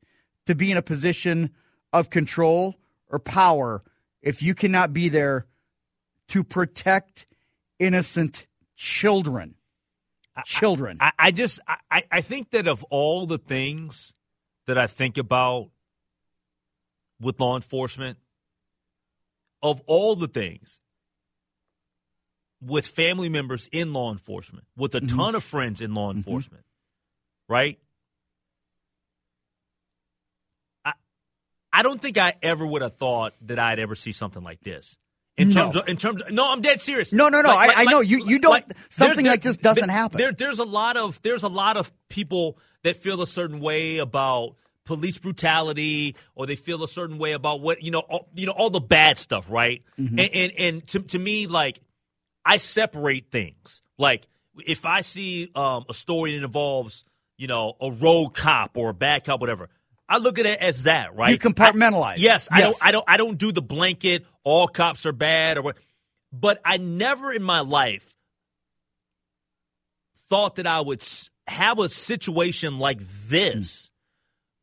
to 0.47 0.57
be 0.57 0.73
in 0.73 0.77
a 0.77 0.83
position 0.83 1.53
of 1.93 2.11
control 2.11 2.77
or 3.09 3.19
power 3.19 3.83
if 4.23 4.43
you 4.43 4.55
cannot 4.55 4.93
be 4.93 5.09
there 5.09 5.47
to 6.29 6.43
protect 6.43 7.27
innocent 7.79 8.47
children. 8.77 9.55
Children. 10.47 10.97
I, 10.99 11.13
I 11.19 11.31
just 11.31 11.61
I, 11.69 12.05
I 12.11 12.21
think 12.23 12.53
that 12.53 12.67
of 12.67 12.83
all 12.85 13.27
the 13.27 13.37
things 13.37 14.15
that 14.67 14.79
I 14.79 14.87
think 14.87 15.19
about 15.19 15.69
with 17.21 17.39
law 17.39 17.55
enforcement, 17.55 18.17
of 19.63 19.83
all 19.87 20.17
the 20.17 20.29
things, 20.29 20.81
with 22.63 22.87
family 22.87 23.29
members 23.29 23.69
in 23.73 23.93
law 23.93 24.11
enforcement, 24.11 24.65
with 24.75 24.95
a 24.95 25.01
mm-hmm. 25.01 25.17
ton 25.19 25.35
of 25.35 25.45
friends 25.45 25.83
in 25.83 25.93
law 25.93 26.09
mm-hmm. 26.09 26.19
enforcement, 26.19 26.65
mm-hmm. 26.65 27.53
right? 27.53 27.79
I 31.73 31.83
don't 31.83 32.01
think 32.01 32.19
I 32.19 32.35
ever 32.43 32.67
would 32.67 32.83
have 32.83 32.97
thought 32.97 33.35
that 33.43 33.59
I'd 33.59 33.79
ever 33.79 33.95
see 33.95 34.13
something 34.13 34.43
like 34.43 34.61
this. 34.61 34.99
In 35.39 35.49
no. 35.49 35.55
terms 35.55 35.77
of, 35.77 35.89
in 35.89 35.97
terms 35.97 36.23
of, 36.23 36.31
no, 36.31 36.53
I'm 36.53 36.61
dead 36.61 36.81
serious. 36.81 37.13
No, 37.13 37.31
no, 37.31 37.41
no. 37.41 37.49
Like, 37.49 37.59
I, 37.59 37.67
like, 37.67 37.89
I, 37.89 37.91
know 37.91 38.01
you. 38.01 38.27
You 38.27 38.39
don't. 38.39 38.65
Something 38.91 39.25
like 39.25 39.41
this 39.41 39.57
doesn't 39.57 39.87
there, 39.87 39.97
happen. 39.97 40.19
There, 40.19 40.33
there's 40.33 40.59
a 40.59 40.65
lot 40.65 40.99
of 40.99 41.23
there's 41.23 41.43
a 41.43 41.49
lot 41.49 41.79
of 41.79 41.91
people 42.11 42.59
that 42.83 42.97
feel 42.97 43.23
a 43.23 43.27
certain 43.27 43.61
way 43.61 43.99
about 43.99 44.57
police 44.85 45.17
brutality, 45.17 46.17
or 46.35 46.47
they 46.47 46.57
feel 46.57 46.83
a 46.83 46.89
certain 46.89 47.17
way 47.17 47.33
about 47.33 47.63
what 47.63 47.83
you 47.83 47.91
know, 47.91 48.01
all, 48.01 48.29
you 48.35 48.45
know, 48.45 48.53
all 48.53 48.69
the 48.69 48.81
bad 48.81 49.17
stuff, 49.17 49.47
right? 49.49 49.83
Mm-hmm. 49.99 50.19
And, 50.19 50.31
and 50.35 50.53
and 50.59 50.87
to 50.89 51.01
to 51.01 51.19
me, 51.19 51.47
like 51.47 51.81
I 52.45 52.59
separate 52.59 53.31
things. 53.31 53.81
Like 53.97 54.27
if 54.67 54.85
I 54.85 55.01
see 55.01 55.51
um, 55.55 55.87
a 55.89 55.95
story 55.95 56.37
that 56.37 56.45
involves, 56.45 57.05
you 57.39 57.47
know, 57.47 57.75
a 57.81 57.91
rogue 57.91 58.35
cop 58.35 58.77
or 58.77 58.91
a 58.91 58.95
bad 58.95 59.25
cop, 59.25 59.41
whatever, 59.41 59.71
I 60.13 60.19
look 60.19 60.39
at 60.39 60.45
it 60.45 60.61
as 60.61 60.83
that, 60.83 61.17
right? 61.17 61.31
You 61.31 61.39
compartmentalize. 61.39 62.13
I, 62.13 62.15
yes, 62.17 62.49
yes, 62.51 62.53
I 62.53 62.61
don't. 62.61 62.77
I 62.83 62.93
don't. 62.93 63.05
I 63.09 63.17
don't 63.17 63.39
do 63.39 63.51
the 63.51 63.63
blanket. 63.63 64.27
All 64.45 64.69
cops 64.69 65.07
are 65.07 65.13
bad, 65.13 65.57
or 65.57 65.63
what. 65.63 65.79
But 66.31 66.61
I 66.67 66.77
never 66.77 67.33
in 67.33 67.43
my 67.43 67.61
life 67.61 68.15
thought 70.29 70.57
that 70.57 70.67
I 70.67 70.83
would 70.83 71.03
have 71.47 71.79
a 71.79 71.89
situation 71.89 72.79
like 72.79 72.99
this, 73.27 73.91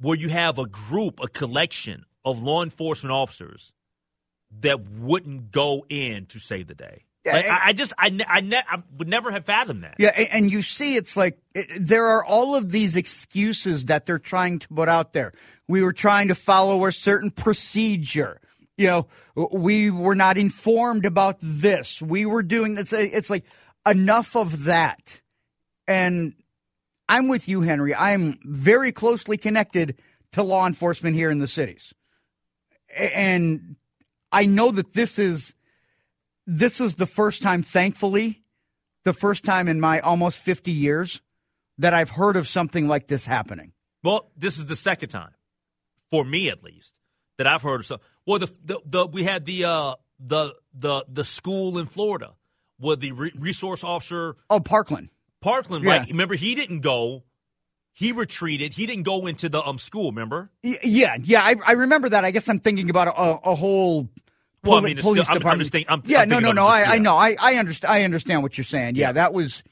mm. 0.02 0.06
where 0.06 0.16
you 0.16 0.30
have 0.30 0.60
a 0.60 0.68
group, 0.68 1.20
a 1.20 1.28
collection 1.28 2.06
of 2.24 2.44
law 2.44 2.62
enforcement 2.62 3.12
officers 3.12 3.74
that 4.60 4.88
wouldn't 4.88 5.50
go 5.50 5.84
in 5.90 6.28
to 6.28 6.38
save 6.38 6.68
the 6.68 6.76
day. 6.76 7.06
Like, 7.34 7.46
I, 7.48 7.60
I, 7.68 7.74
just 7.74 7.94
I, 7.98 8.18
I, 8.28 8.42
ne- 8.42 8.58
I, 8.58 8.84
would 8.98 9.08
never 9.08 9.32
have 9.32 9.46
fathomed 9.46 9.84
that. 9.84 9.96
Yeah, 9.98 10.10
and 10.10 10.52
you 10.52 10.62
see, 10.62 10.96
it's 10.96 11.16
like 11.18 11.40
it, 11.54 11.68
there 11.80 12.06
are 12.06 12.24
all 12.24 12.56
of 12.56 12.72
these 12.72 12.96
excuses 12.96 13.86
that 13.86 14.06
they're 14.06 14.20
trying 14.20 14.60
to 14.60 14.68
put 14.70 14.90
out 14.90 15.14
there. 15.14 15.34
We 15.68 15.84
were 15.84 15.94
trying 15.94 16.30
to 16.30 16.36
follow 16.36 16.86
a 16.86 16.92
certain 16.92 17.32
procedure. 17.32 18.42
You 18.78 18.88
know, 18.88 19.08
we 19.52 19.92
were 19.92 20.16
not 20.16 20.38
informed 20.38 21.06
about 21.06 21.38
this. 21.42 22.02
We 22.02 22.26
were 22.26 22.44
doing 22.44 22.76
this. 22.76 22.94
It's 22.94 23.30
like 23.30 23.44
enough 23.86 24.36
of 24.36 24.66
that. 24.66 25.22
And 25.88 26.34
I'm 27.08 27.28
with 27.28 27.50
you, 27.50 27.62
Henry. 27.62 27.94
I'm 27.94 28.40
very 28.44 28.92
closely 28.92 29.38
connected 29.38 29.98
to 30.34 30.44
law 30.44 30.68
enforcement 30.68 31.16
here 31.16 31.32
in 31.32 31.40
the 31.40 31.48
cities, 31.48 31.94
and 32.96 33.76
I 34.32 34.46
know 34.46 34.72
that 34.72 34.94
this 34.94 35.18
is 35.18 35.56
this 36.50 36.82
is 36.82 36.96
the 36.96 37.06
first 37.06 37.42
time, 37.42 37.62
thankfully, 37.62 38.42
the 39.04 39.14
first 39.14 39.44
time 39.44 39.68
in 39.68 39.80
my 39.80 40.00
almost 40.00 40.40
50 40.40 40.72
years 40.72 41.22
that 41.78 41.94
I've 41.94 42.10
heard 42.10 42.36
of 42.36 42.48
something 42.48 42.88
like 42.88 43.08
this 43.08 43.26
happening. 43.26 43.74
Well, 44.04 44.32
this 44.36 44.58
is 44.58 44.66
the 44.66 44.76
second 44.76 45.10
time, 45.10 45.32
for 46.10 46.26
me 46.26 46.50
at 46.50 46.64
least, 46.64 47.00
that 47.38 47.46
I've 47.46 47.62
heard 47.62 47.82
of 47.82 47.86
so. 47.86 48.00
Well, 48.26 48.40
the, 48.40 48.52
the, 48.64 48.80
the 48.86 49.06
we 49.06 49.24
had 49.24 49.46
the 49.46 49.66
uh, 49.66 49.96
the 50.20 50.56
the 50.74 51.06
the 51.08 51.24
school 51.24 51.78
in 51.78 51.86
Florida 51.86 52.34
where 52.80 52.96
the 52.96 53.12
re- 53.12 53.34
resource 53.38 53.84
officer. 53.84 54.36
Oh, 54.50 54.60
Parkland. 54.60 55.10
Parkland, 55.42 55.86
yeah. 55.86 55.98
right? 55.98 56.08
Remember, 56.08 56.36
he 56.36 56.56
didn't 56.56 56.80
go 56.80 57.24
he 57.94 58.14
retreated. 58.14 58.74
He 58.74 58.86
didn't 58.86 59.04
go 59.04 59.28
into 59.28 59.50
the 59.50 59.62
um 59.62 59.78
school. 59.78 60.12
Remember? 60.12 60.50
Yeah, 60.64 61.18
yeah, 61.22 61.44
I, 61.44 61.56
I 61.66 61.72
remember 61.74 62.08
that. 62.10 62.24
I 62.24 62.32
guess 62.32 62.48
I'm 62.48 62.62
thinking 62.62 62.90
about 62.90 63.10
a, 63.10 63.50
a 63.50 63.56
whole 63.56 64.10
Well, 64.64 64.78
I 64.78 64.82
mean, 64.82 64.98
police 64.98 65.04
still- 65.04 65.24
I'm- 65.24 65.28
I'm 65.32 65.38
department. 65.40 65.62
just 65.62 65.72
think- 65.72 65.90
I'm- 65.90 66.02
yeah, 66.06 66.22
I'm 66.22 66.30
no, 66.30 66.40
no, 66.40 66.52
no. 66.52 66.68
just- 66.68 66.90
I, 66.90 66.96
I 66.96 66.98
know. 67.00 67.16
I 67.18 67.36
I 67.40 67.56
understand. 67.56 67.92
I 67.94 68.04
understand 68.04 68.44
what 68.44 68.58
you're 68.58 68.66
saying. 68.66 68.96
Yeah, 68.96 69.12
that 69.14 69.34
was, 69.34 69.64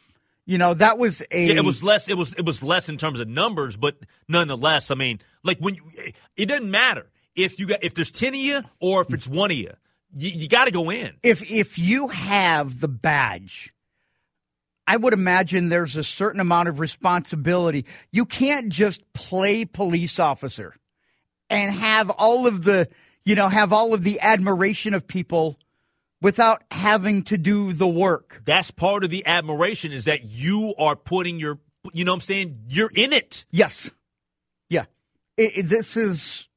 you 0.46 0.58
know, 0.58 0.74
that 0.76 0.98
was 0.98 1.22
a. 1.32 1.48
Yeah, 1.48 1.56
it 1.56 1.66
was 1.66 1.84
less. 1.84 2.08
It 2.08 2.18
was 2.18 2.34
it 2.34 2.46
was 2.46 2.64
less 2.64 2.88
in 2.90 2.98
terms 2.98 3.20
of 3.20 3.28
numbers, 3.28 3.76
but 3.78 3.98
nonetheless, 4.28 4.90
I 4.92 4.96
mean, 4.96 5.20
like 5.44 5.60
when 5.60 5.76
you, 5.76 5.82
it 6.38 6.46
doesn't 6.46 6.72
matter 6.72 7.08
if 7.36 7.60
you 7.60 7.68
got 7.68 7.84
if 7.84 7.94
there's 7.94 8.12
ten 8.12 8.34
of 8.34 8.40
you 8.40 8.64
or 8.80 9.02
if 9.02 9.14
it's 9.14 9.28
one 9.28 9.52
of 9.52 9.58
you, 9.58 9.74
you, 10.16 10.30
you 10.30 10.48
got 10.48 10.66
to 10.66 10.72
go 10.72 10.90
in. 10.90 11.16
if 11.24 11.50
if 11.52 11.78
you 11.78 12.08
have 12.08 12.80
the 12.80 12.88
badge, 12.88 13.74
I 14.88 14.96
would 14.96 15.12
imagine 15.14 15.68
there's 15.70 15.98
a 15.98 16.04
certain 16.04 16.40
amount 16.40 16.70
of 16.70 16.80
responsibility. 16.80 17.86
You 18.12 18.24
can't 18.26 18.70
just 18.70 19.02
play 19.14 19.66
police 19.66 20.18
officer 20.18 20.76
and 21.50 21.74
have 21.74 22.10
all 22.10 22.48
of 22.48 22.64
the, 22.64 22.88
you 23.28 23.36
know, 23.36 23.50
have 23.50 23.74
all 23.74 23.94
of 23.94 24.04
the 24.04 24.22
admiration 24.22 24.94
of 24.94 25.06
people 25.06 25.60
without 26.22 26.64
having 26.72 27.24
to 27.24 27.38
do 27.38 27.74
the 27.74 27.88
work. 27.88 28.42
That's 28.46 28.72
part 28.72 29.04
of 29.04 29.10
the 29.10 29.26
admiration 29.26 29.92
is 29.92 30.06
that 30.06 30.24
you 30.24 30.74
are 30.80 30.96
putting 30.96 31.38
your, 31.38 31.60
you 31.92 32.06
know, 32.06 32.14
what 32.14 32.18
I'm 32.18 32.22
saying 32.22 32.60
you're 32.70 32.90
in 32.96 33.12
it. 33.12 33.44
Yes. 33.52 33.92
Yeah. 34.70 34.86
It- 35.36 35.58
it- 35.58 35.64
this 35.64 35.98
is 35.98 36.48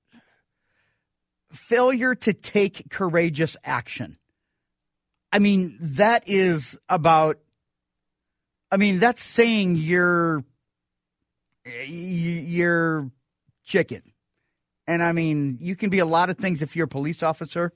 failure 1.51 2.15
to 2.15 2.33
take 2.33 2.89
courageous 2.89 3.57
action. 3.65 4.17
I 5.33 5.41
mean, 5.41 5.77
that 5.81 6.23
is 6.29 6.79
about, 6.89 7.41
I 8.71 8.77
mean, 8.77 9.01
that's 9.01 9.25
saying 9.25 9.75
you're, 9.75 10.45
you're 11.65 13.11
chicken. 13.65 14.10
And 14.91 15.05
I 15.05 15.13
mean, 15.13 15.57
you 15.61 15.77
can 15.77 15.89
be 15.89 16.01
a 16.01 16.05
lot 16.05 16.31
of 16.31 16.37
things 16.37 16.63
if 16.63 16.75
you're 16.75 16.87
a 16.87 16.89
police 16.89 17.23
officer, 17.23 17.73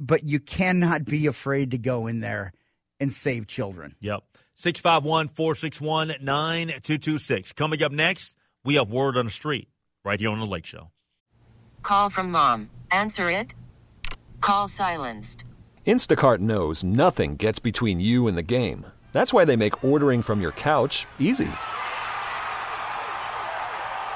but 0.00 0.24
you 0.24 0.40
cannot 0.40 1.04
be 1.04 1.28
afraid 1.28 1.70
to 1.70 1.78
go 1.78 2.08
in 2.08 2.18
there 2.18 2.52
and 2.98 3.12
save 3.12 3.46
children. 3.46 3.94
Yep. 4.00 4.24
651 4.56 5.28
461 5.28 6.08
9226. 6.20 7.52
Coming 7.52 7.84
up 7.84 7.92
next, 7.92 8.34
we 8.64 8.74
have 8.74 8.90
Word 8.90 9.16
on 9.16 9.26
the 9.26 9.30
Street 9.30 9.68
right 10.04 10.18
here 10.18 10.30
on 10.30 10.40
The 10.40 10.44
Lake 10.44 10.66
Show. 10.66 10.90
Call 11.82 12.10
from 12.10 12.32
mom. 12.32 12.70
Answer 12.90 13.30
it. 13.30 13.54
Call 14.40 14.66
silenced. 14.66 15.44
Instacart 15.86 16.40
knows 16.40 16.82
nothing 16.82 17.36
gets 17.36 17.60
between 17.60 18.00
you 18.00 18.26
and 18.26 18.36
the 18.36 18.42
game. 18.42 18.86
That's 19.12 19.32
why 19.32 19.44
they 19.44 19.54
make 19.54 19.84
ordering 19.84 20.22
from 20.22 20.40
your 20.40 20.52
couch 20.52 21.06
easy. 21.20 21.52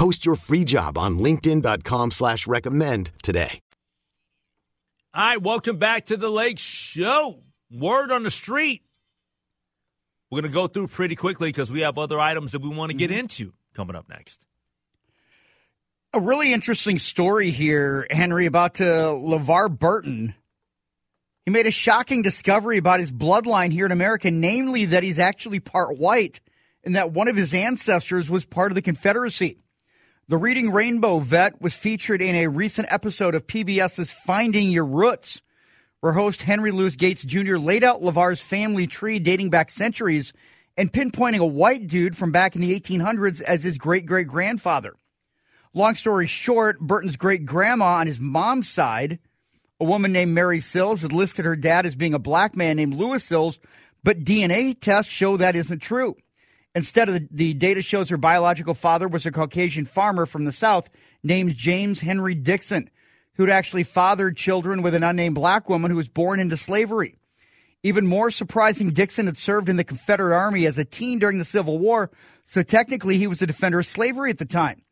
Post 0.00 0.24
your 0.24 0.36
free 0.36 0.64
job 0.64 0.96
on 0.96 1.18
linkedin.com 1.18 2.10
slash 2.10 2.46
recommend 2.46 3.10
today. 3.22 3.60
All 5.12 5.22
right, 5.22 5.42
welcome 5.42 5.76
back 5.76 6.06
to 6.06 6.16
the 6.16 6.30
Lake 6.30 6.58
Show. 6.58 7.42
Word 7.70 8.10
on 8.10 8.22
the 8.22 8.30
street. 8.30 8.82
We're 10.30 10.40
going 10.40 10.50
to 10.50 10.54
go 10.54 10.68
through 10.68 10.86
pretty 10.86 11.16
quickly 11.16 11.50
because 11.50 11.70
we 11.70 11.80
have 11.80 11.98
other 11.98 12.18
items 12.18 12.52
that 12.52 12.62
we 12.62 12.70
want 12.70 12.92
to 12.92 12.96
get 12.96 13.10
into 13.10 13.52
coming 13.74 13.94
up 13.94 14.08
next. 14.08 14.46
A 16.14 16.20
really 16.20 16.54
interesting 16.54 16.96
story 16.98 17.50
here, 17.50 18.06
Henry, 18.10 18.46
about 18.46 18.80
uh, 18.80 19.10
LeVar 19.10 19.78
Burton. 19.78 20.34
He 21.44 21.50
made 21.50 21.66
a 21.66 21.70
shocking 21.70 22.22
discovery 22.22 22.78
about 22.78 23.00
his 23.00 23.12
bloodline 23.12 23.70
here 23.70 23.84
in 23.84 23.92
America, 23.92 24.30
namely 24.30 24.86
that 24.86 25.02
he's 25.02 25.18
actually 25.18 25.60
part 25.60 25.98
white 25.98 26.40
and 26.84 26.96
that 26.96 27.12
one 27.12 27.28
of 27.28 27.36
his 27.36 27.52
ancestors 27.52 28.30
was 28.30 28.46
part 28.46 28.70
of 28.70 28.76
the 28.76 28.80
Confederacy. 28.80 29.58
The 30.30 30.38
Reading 30.38 30.70
Rainbow 30.70 31.18
vet 31.18 31.60
was 31.60 31.74
featured 31.74 32.22
in 32.22 32.36
a 32.36 32.46
recent 32.46 32.86
episode 32.88 33.34
of 33.34 33.48
PBS's 33.48 34.12
Finding 34.12 34.70
Your 34.70 34.86
Roots, 34.86 35.42
where 35.98 36.12
host 36.12 36.42
Henry 36.42 36.70
Louis 36.70 36.94
Gates 36.94 37.24
Jr. 37.24 37.56
laid 37.56 37.82
out 37.82 38.00
LeVar's 38.00 38.40
family 38.40 38.86
tree 38.86 39.18
dating 39.18 39.50
back 39.50 39.70
centuries 39.72 40.32
and 40.76 40.92
pinpointing 40.92 41.40
a 41.40 41.44
white 41.44 41.88
dude 41.88 42.16
from 42.16 42.30
back 42.30 42.54
in 42.54 42.60
the 42.62 42.78
1800s 42.78 43.42
as 43.42 43.64
his 43.64 43.76
great 43.76 44.06
great 44.06 44.28
grandfather. 44.28 44.94
Long 45.74 45.96
story 45.96 46.28
short, 46.28 46.78
Burton's 46.78 47.16
great 47.16 47.44
grandma 47.44 47.94
on 47.94 48.06
his 48.06 48.20
mom's 48.20 48.68
side, 48.68 49.18
a 49.80 49.84
woman 49.84 50.12
named 50.12 50.32
Mary 50.32 50.60
Sills, 50.60 51.02
had 51.02 51.12
listed 51.12 51.44
her 51.44 51.56
dad 51.56 51.86
as 51.86 51.96
being 51.96 52.14
a 52.14 52.20
black 52.20 52.54
man 52.54 52.76
named 52.76 52.94
Louis 52.94 53.24
Sills, 53.24 53.58
but 54.04 54.22
DNA 54.22 54.80
tests 54.80 55.10
show 55.10 55.36
that 55.38 55.56
isn't 55.56 55.80
true. 55.80 56.14
Instead 56.74 57.08
of 57.08 57.14
the, 57.14 57.28
the 57.30 57.54
data 57.54 57.82
shows 57.82 58.08
her 58.08 58.16
biological 58.16 58.74
father 58.74 59.08
was 59.08 59.26
a 59.26 59.32
Caucasian 59.32 59.84
farmer 59.84 60.26
from 60.26 60.44
the 60.44 60.52
South 60.52 60.88
named 61.22 61.56
James 61.56 62.00
Henry 62.00 62.34
Dixon, 62.34 62.88
who'd 63.34 63.50
actually 63.50 63.82
fathered 63.82 64.36
children 64.36 64.82
with 64.82 64.94
an 64.94 65.02
unnamed 65.02 65.34
black 65.34 65.68
woman 65.68 65.90
who 65.90 65.96
was 65.96 66.08
born 66.08 66.38
into 66.38 66.56
slavery. 66.56 67.16
Even 67.82 68.06
more 68.06 68.30
surprising, 68.30 68.90
Dixon 68.90 69.26
had 69.26 69.38
served 69.38 69.68
in 69.68 69.76
the 69.76 69.84
Confederate 69.84 70.36
Army 70.36 70.66
as 70.66 70.78
a 70.78 70.84
teen 70.84 71.18
during 71.18 71.38
the 71.38 71.44
Civil 71.44 71.78
War, 71.78 72.10
so 72.44 72.62
technically 72.62 73.16
he 73.16 73.26
was 73.26 73.40
a 73.40 73.46
defender 73.46 73.80
of 73.80 73.86
slavery 73.86 74.30
at 74.30 74.38
the 74.38 74.44
time. 74.44 74.82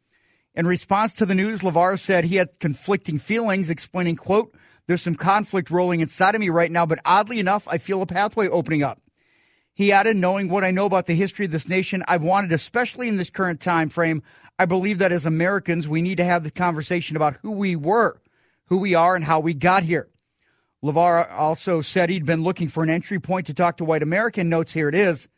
In 0.54 0.66
response 0.66 1.12
to 1.14 1.26
the 1.26 1.34
news, 1.34 1.60
LeVar 1.60 2.00
said 2.00 2.24
he 2.24 2.36
had 2.36 2.58
conflicting 2.58 3.18
feelings, 3.18 3.70
explaining, 3.70 4.16
quote, 4.16 4.54
there's 4.86 5.02
some 5.02 5.14
conflict 5.14 5.70
rolling 5.70 6.00
inside 6.00 6.34
of 6.34 6.40
me 6.40 6.48
right 6.48 6.72
now, 6.72 6.86
but 6.86 6.98
oddly 7.04 7.38
enough, 7.38 7.68
I 7.68 7.76
feel 7.76 8.00
a 8.00 8.06
pathway 8.06 8.48
opening 8.48 8.82
up. 8.82 9.00
He 9.78 9.92
added, 9.92 10.16
knowing 10.16 10.48
what 10.48 10.64
I 10.64 10.72
know 10.72 10.86
about 10.86 11.06
the 11.06 11.14
history 11.14 11.44
of 11.44 11.52
this 11.52 11.68
nation, 11.68 12.02
I've 12.08 12.24
wanted, 12.24 12.50
especially 12.50 13.06
in 13.06 13.16
this 13.16 13.30
current 13.30 13.60
time 13.60 13.90
frame, 13.90 14.24
I 14.58 14.64
believe 14.64 14.98
that 14.98 15.12
as 15.12 15.24
Americans, 15.24 15.86
we 15.86 16.02
need 16.02 16.16
to 16.16 16.24
have 16.24 16.42
the 16.42 16.50
conversation 16.50 17.14
about 17.14 17.36
who 17.42 17.52
we 17.52 17.76
were, 17.76 18.20
who 18.64 18.78
we 18.78 18.96
are, 18.96 19.14
and 19.14 19.24
how 19.24 19.38
we 19.38 19.54
got 19.54 19.84
here. 19.84 20.08
LeVar 20.82 21.30
also 21.30 21.80
said 21.80 22.10
he'd 22.10 22.26
been 22.26 22.42
looking 22.42 22.66
for 22.66 22.82
an 22.82 22.90
entry 22.90 23.20
point 23.20 23.46
to 23.46 23.54
talk 23.54 23.76
to 23.76 23.84
white 23.84 24.02
American 24.02 24.48
notes. 24.48 24.72
Here 24.72 24.88
it 24.88 24.96
is. 24.96 25.28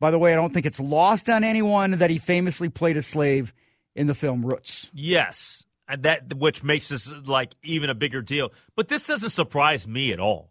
By 0.00 0.10
the 0.10 0.18
way, 0.18 0.34
I 0.34 0.36
don't 0.36 0.52
think 0.52 0.66
it's 0.66 0.78
lost 0.78 1.30
on 1.30 1.42
anyone 1.42 1.92
that 1.92 2.10
he 2.10 2.18
famously 2.18 2.68
played 2.68 2.98
a 2.98 3.02
slave 3.02 3.54
in 3.94 4.06
the 4.06 4.14
film 4.14 4.44
Roots. 4.44 4.90
Yes, 4.92 5.64
and 5.88 6.02
that 6.02 6.34
which 6.34 6.62
makes 6.62 6.90
this 6.90 7.10
like 7.26 7.54
even 7.62 7.88
a 7.88 7.94
bigger 7.94 8.20
deal. 8.20 8.52
But 8.76 8.88
this 8.88 9.06
doesn't 9.06 9.30
surprise 9.30 9.88
me 9.88 10.12
at 10.12 10.20
all. 10.20 10.50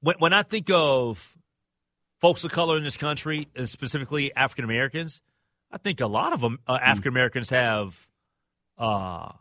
When 0.00 0.16
when 0.20 0.32
I 0.32 0.42
think 0.42 0.70
of 0.70 1.34
folks 2.20 2.44
of 2.44 2.50
color 2.50 2.76
in 2.76 2.84
this 2.84 2.96
country, 2.96 3.48
and 3.54 3.68
specifically 3.68 4.34
African 4.34 4.64
Americans, 4.64 5.22
I 5.70 5.78
think 5.78 6.00
a 6.00 6.06
lot 6.06 6.32
of 6.32 6.40
them 6.40 6.58
uh, 6.66 6.78
African 6.82 7.10
Americans 7.10 7.50
have 7.50 8.06
uh, 8.76 9.32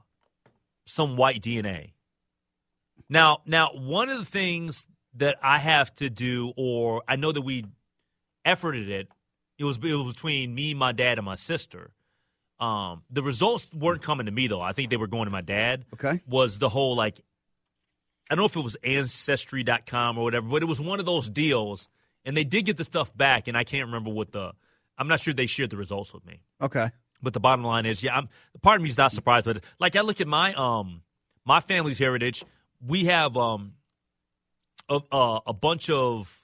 some 0.85 1.17
white 1.17 1.41
DNA. 1.41 1.91
Now, 3.09 3.39
now 3.45 3.69
one 3.73 4.09
of 4.09 4.19
the 4.19 4.25
things 4.25 4.85
that 5.15 5.37
I 5.41 5.59
have 5.59 5.93
to 5.95 6.09
do, 6.09 6.53
or 6.55 7.03
I 7.07 7.15
know 7.15 7.31
that 7.31 7.41
we 7.41 7.65
efforted 8.45 8.87
it 8.89 9.09
It 9.57 9.63
was 9.63 9.77
it 9.77 9.93
was 9.93 10.13
between 10.13 10.53
me, 10.53 10.73
my 10.73 10.91
dad, 10.91 11.17
and 11.17 11.25
my 11.25 11.35
sister. 11.35 11.91
Um, 12.59 13.03
the 13.11 13.21
results 13.21 13.71
weren't 13.73 14.01
coming 14.01 14.25
to 14.25 14.31
me 14.31 14.47
though. 14.47 14.61
I 14.61 14.73
think 14.73 14.89
they 14.89 14.97
were 14.97 15.07
going 15.07 15.25
to 15.25 15.31
my 15.31 15.41
dad. 15.41 15.85
Okay. 15.93 16.21
Was 16.27 16.57
the 16.57 16.69
whole 16.69 16.95
like 16.95 17.21
I 18.29 18.35
don't 18.35 18.41
know 18.41 18.45
if 18.45 18.55
it 18.55 18.61
was 18.61 18.75
ancestry.com 18.83 20.17
or 20.17 20.23
whatever, 20.23 20.47
but 20.47 20.61
it 20.63 20.65
was 20.65 20.81
one 20.81 20.99
of 20.99 21.05
those 21.05 21.29
deals 21.29 21.87
and 22.27 22.37
they 22.37 22.43
did 22.43 22.65
get 22.65 22.77
the 22.77 22.83
stuff 22.83 23.15
back 23.15 23.47
and 23.47 23.57
I 23.57 23.63
can't 23.63 23.85
remember 23.85 24.11
what 24.11 24.31
the 24.31 24.51
I'm 24.97 25.07
not 25.07 25.19
sure 25.21 25.33
they 25.33 25.45
shared 25.47 25.69
the 25.69 25.77
results 25.77 26.13
with 26.13 26.25
me. 26.25 26.41
Okay. 26.61 26.91
But 27.21 27.33
the 27.33 27.39
bottom 27.39 27.63
line 27.63 27.85
is, 27.85 28.03
yeah, 28.03 28.15
I'm 28.15 28.29
part 28.61 28.77
of 28.77 28.83
me 28.83 28.89
is 28.89 28.97
not 28.97 29.11
surprised, 29.11 29.45
but 29.45 29.63
like 29.79 29.95
I 29.95 30.01
look 30.01 30.21
at 30.21 30.27
my 30.27 30.53
um 30.53 31.01
my 31.45 31.61
family's 31.61 31.97
heritage, 31.97 32.43
we 32.85 33.05
have 33.05 33.35
um 33.37 33.73
a, 34.89 34.99
a, 35.11 35.39
a 35.47 35.53
bunch 35.53 35.89
of 35.89 36.43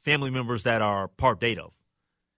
family 0.00 0.30
members 0.30 0.62
that 0.62 0.80
are 0.80 1.08
part 1.08 1.42
native. 1.42 1.70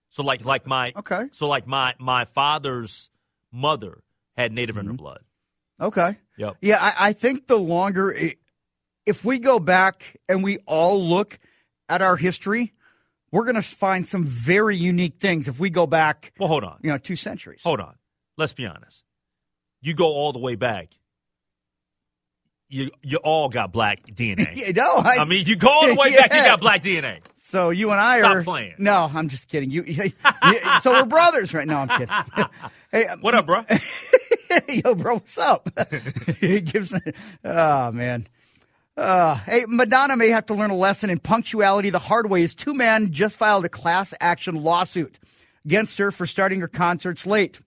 So 0.09 0.23
like 0.23 0.43
like 0.43 0.65
my 0.65 0.91
Okay. 0.97 1.29
So 1.31 1.47
like 1.47 1.67
my 1.67 1.93
my 1.99 2.25
father's 2.25 3.09
mother 3.51 4.01
had 4.35 4.51
native 4.51 4.77
in 4.77 4.87
her 4.87 4.93
blood. 4.93 5.19
Okay. 5.79 6.17
Yep. 6.37 6.57
Yeah, 6.61 6.77
I, 6.79 7.09
I 7.09 7.13
think 7.13 7.47
the 7.47 7.57
longer, 7.57 8.11
it, 8.11 8.37
if 9.05 9.25
we 9.25 9.39
go 9.39 9.59
back 9.59 10.17
and 10.29 10.43
we 10.43 10.59
all 10.59 11.03
look 11.03 11.39
at 11.91 12.01
our 12.01 12.15
history, 12.15 12.73
we're 13.31 13.43
going 13.43 13.55
to 13.55 13.61
find 13.61 14.07
some 14.07 14.23
very 14.23 14.77
unique 14.77 15.19
things 15.19 15.47
if 15.47 15.59
we 15.59 15.69
go 15.69 15.85
back, 15.85 16.31
Well, 16.39 16.47
hold 16.47 16.63
on. 16.63 16.79
you 16.81 16.89
know, 16.89 16.97
two 16.97 17.15
centuries. 17.17 17.61
Hold 17.63 17.81
on. 17.81 17.95
Let's 18.37 18.53
be 18.53 18.65
honest. 18.65 19.03
You 19.81 19.93
go 19.93 20.05
all 20.05 20.31
the 20.31 20.39
way 20.39 20.55
back. 20.55 20.89
You 22.69 22.89
you 23.03 23.17
all 23.17 23.49
got 23.49 23.73
black 23.73 24.01
DNA. 24.07 24.51
Yeah, 24.55 24.71
no, 24.71 24.95
I, 24.95 25.17
I 25.19 25.25
mean, 25.25 25.45
you 25.45 25.57
go 25.57 25.67
all 25.69 25.87
the 25.87 25.95
way 25.95 26.15
back, 26.15 26.33
you 26.33 26.41
got 26.41 26.61
black 26.67 26.81
DNA. 26.83 27.19
so 27.37 27.69
you 27.69 27.91
and 27.91 27.99
I 27.99 28.19
Stop 28.19 28.35
are 28.37 28.43
playing. 28.43 28.75
No, 28.77 29.09
I'm 29.13 29.27
just 29.27 29.49
kidding. 29.49 29.69
You, 29.69 29.83
you- 29.83 30.13
so 30.81 30.93
we're 30.93 31.05
brothers, 31.05 31.53
right? 31.53 31.67
now. 31.67 31.81
I'm 31.81 31.89
kidding. 31.89 32.45
hey, 32.91 33.05
um, 33.07 33.19
What 33.21 33.35
up, 33.35 33.45
bro? 33.45 33.65
yo, 34.69 34.95
bro, 34.95 35.15
what's 35.15 35.37
up? 35.37 35.69
gives, 36.39 36.93
oh 37.43 37.91
man. 37.91 38.27
Uh, 39.01 39.33
hey, 39.33 39.65
Madonna 39.67 40.15
may 40.15 40.29
have 40.29 40.45
to 40.45 40.53
learn 40.53 40.69
a 40.69 40.75
lesson 40.75 41.09
in 41.09 41.17
punctuality 41.17 41.89
the 41.89 41.97
hard 41.97 42.29
way 42.29 42.43
as 42.43 42.53
two 42.53 42.71
men 42.71 43.11
just 43.11 43.35
filed 43.35 43.65
a 43.65 43.69
class 43.69 44.13
action 44.21 44.53
lawsuit 44.53 45.17
against 45.65 45.97
her 45.97 46.11
for 46.11 46.27
starting 46.27 46.59
her 46.59 46.67
concerts 46.67 47.25
late. 47.25 47.59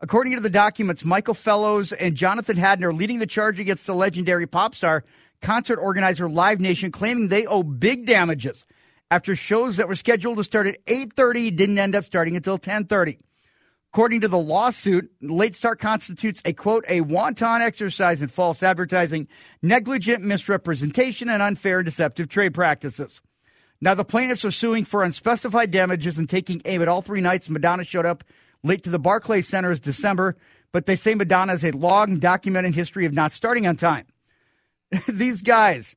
According 0.00 0.36
to 0.36 0.40
the 0.40 0.48
documents, 0.48 1.04
Michael 1.04 1.34
Fellows 1.34 1.92
and 1.92 2.16
Jonathan 2.16 2.56
Hadden 2.56 2.82
are 2.86 2.94
leading 2.94 3.18
the 3.18 3.26
charge 3.26 3.60
against 3.60 3.86
the 3.86 3.94
legendary 3.94 4.46
pop 4.46 4.74
star 4.74 5.04
concert 5.42 5.78
organizer 5.78 6.30
Live 6.30 6.60
Nation, 6.60 6.90
claiming 6.90 7.28
they 7.28 7.44
owe 7.44 7.62
big 7.62 8.06
damages 8.06 8.64
after 9.10 9.36
shows 9.36 9.76
that 9.76 9.86
were 9.86 9.94
scheduled 9.94 10.38
to 10.38 10.44
start 10.44 10.66
at 10.66 10.82
8.30 10.86 11.54
didn't 11.54 11.78
end 11.78 11.94
up 11.94 12.04
starting 12.06 12.36
until 12.36 12.58
10.30. 12.58 13.18
According 13.92 14.20
to 14.20 14.28
the 14.28 14.38
lawsuit, 14.38 15.10
late 15.20 15.56
start 15.56 15.80
constitutes 15.80 16.40
a 16.44 16.52
quote, 16.52 16.84
a 16.88 17.00
wanton 17.00 17.60
exercise 17.60 18.22
in 18.22 18.28
false 18.28 18.62
advertising, 18.62 19.26
negligent 19.62 20.22
misrepresentation, 20.22 21.28
and 21.28 21.42
unfair 21.42 21.80
and 21.80 21.86
deceptive 21.86 22.28
trade 22.28 22.54
practices. 22.54 23.20
Now, 23.80 23.94
the 23.94 24.04
plaintiffs 24.04 24.44
are 24.44 24.52
suing 24.52 24.84
for 24.84 25.02
unspecified 25.02 25.72
damages 25.72 26.18
and 26.18 26.28
taking 26.28 26.62
aim 26.66 26.82
at 26.82 26.88
all 26.88 27.02
three 27.02 27.20
nights 27.20 27.50
Madonna 27.50 27.82
showed 27.82 28.06
up 28.06 28.22
late 28.62 28.84
to 28.84 28.90
the 28.90 29.00
Barclays 29.00 29.48
Center 29.48 29.72
as 29.72 29.80
December, 29.80 30.36
but 30.70 30.86
they 30.86 30.94
say 30.94 31.16
Madonna 31.16 31.50
has 31.52 31.64
a 31.64 31.72
long 31.72 32.20
documented 32.20 32.76
history 32.76 33.06
of 33.06 33.12
not 33.12 33.32
starting 33.32 33.66
on 33.66 33.74
time. 33.74 34.06
These 35.08 35.42
guys 35.42 35.96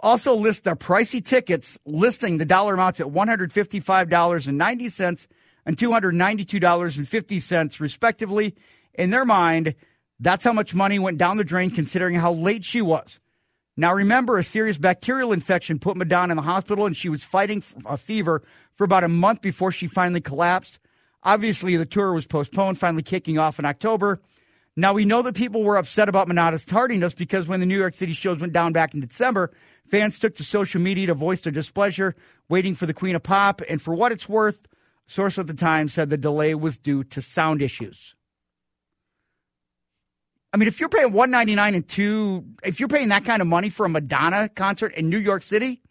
also 0.00 0.34
list 0.34 0.64
their 0.64 0.76
pricey 0.76 1.22
tickets, 1.22 1.78
listing 1.84 2.38
the 2.38 2.46
dollar 2.46 2.72
amounts 2.74 3.00
at 3.00 3.08
$155.90 3.08 5.26
and 5.66 5.76
$292.50, 5.76 7.80
respectively. 7.80 8.54
In 8.94 9.10
their 9.10 9.26
mind, 9.26 9.74
that's 10.18 10.44
how 10.44 10.52
much 10.52 10.74
money 10.74 10.98
went 10.98 11.18
down 11.18 11.36
the 11.36 11.44
drain 11.44 11.70
considering 11.70 12.14
how 12.14 12.32
late 12.32 12.64
she 12.64 12.80
was. 12.80 13.20
Now, 13.76 13.92
remember, 13.92 14.38
a 14.38 14.44
serious 14.44 14.78
bacterial 14.78 15.32
infection 15.32 15.78
put 15.78 15.98
Madonna 15.98 16.32
in 16.32 16.36
the 16.36 16.42
hospital, 16.42 16.86
and 16.86 16.96
she 16.96 17.10
was 17.10 17.22
fighting 17.22 17.62
a 17.84 17.98
fever 17.98 18.42
for 18.74 18.84
about 18.84 19.04
a 19.04 19.08
month 19.08 19.42
before 19.42 19.70
she 19.70 19.86
finally 19.86 20.22
collapsed. 20.22 20.78
Obviously, 21.22 21.76
the 21.76 21.84
tour 21.84 22.14
was 22.14 22.26
postponed, 22.26 22.78
finally 22.78 23.02
kicking 23.02 23.36
off 23.36 23.58
in 23.58 23.66
October. 23.66 24.20
Now, 24.76 24.94
we 24.94 25.04
know 25.04 25.20
that 25.22 25.34
people 25.34 25.62
were 25.62 25.76
upset 25.76 26.08
about 26.08 26.28
Madonna's 26.28 26.64
tardiness 26.64 27.12
because 27.12 27.48
when 27.48 27.60
the 27.60 27.66
New 27.66 27.78
York 27.78 27.94
City 27.94 28.12
shows 28.12 28.38
went 28.38 28.52
down 28.52 28.72
back 28.72 28.94
in 28.94 29.00
December, 29.00 29.50
fans 29.90 30.18
took 30.18 30.36
to 30.36 30.44
social 30.44 30.80
media 30.80 31.08
to 31.08 31.14
voice 31.14 31.42
their 31.42 31.52
displeasure, 31.52 32.14
waiting 32.48 32.74
for 32.74 32.86
the 32.86 32.94
Queen 32.94 33.16
of 33.16 33.22
Pop. 33.22 33.60
And 33.68 33.82
for 33.82 33.94
what 33.94 34.12
it's 34.12 34.28
worth, 34.28 34.60
source 35.06 35.38
at 35.38 35.46
the 35.46 35.54
time 35.54 35.88
said 35.88 36.10
the 36.10 36.16
delay 36.16 36.54
was 36.54 36.78
due 36.78 37.04
to 37.04 37.22
sound 37.22 37.62
issues. 37.62 38.14
I 40.52 40.58
mean, 40.58 40.68
if 40.68 40.80
you're 40.80 40.88
paying 40.88 41.12
one 41.12 41.30
ninety 41.30 41.54
nine 41.54 41.74
and 41.74 41.86
two, 41.86 42.44
if 42.64 42.80
you're 42.80 42.88
paying 42.88 43.08
that 43.08 43.24
kind 43.24 43.42
of 43.42 43.48
money 43.48 43.68
for 43.68 43.84
a 43.86 43.88
Madonna 43.88 44.48
concert 44.48 44.94
in 44.94 45.10
New 45.10 45.18
York 45.18 45.42
City, 45.42 45.82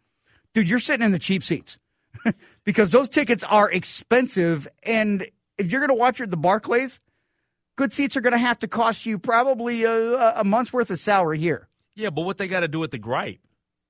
dude, 0.53 0.69
you're 0.69 0.79
sitting 0.79 1.05
in 1.05 1.11
the 1.11 1.19
cheap 1.19 1.43
seats 1.43 1.77
because 2.63 2.91
those 2.91 3.09
tickets 3.09 3.43
are 3.43 3.69
expensive. 3.71 4.67
And 4.83 5.27
if 5.57 5.71
you're 5.71 5.81
going 5.81 5.95
to 5.95 5.99
watch 5.99 6.17
her 6.17 6.23
at 6.23 6.31
the 6.31 6.37
Barclays, 6.37 6.99
good 7.75 7.93
seats 7.93 8.17
are 8.17 8.21
going 8.21 8.33
to 8.33 8.39
have 8.39 8.59
to 8.59 8.67
cost 8.67 9.05
you 9.05 9.19
probably 9.19 9.83
a, 9.83 10.39
a 10.39 10.43
month's 10.43 10.73
worth 10.73 10.89
of 10.89 10.99
salary 10.99 11.37
here. 11.37 11.67
Yeah, 11.95 12.09
but 12.09 12.23
what 12.23 12.37
they 12.37 12.47
got 12.47 12.61
to 12.61 12.67
do 12.67 12.79
with 12.79 12.91
the 12.91 12.97
gripe? 12.97 13.39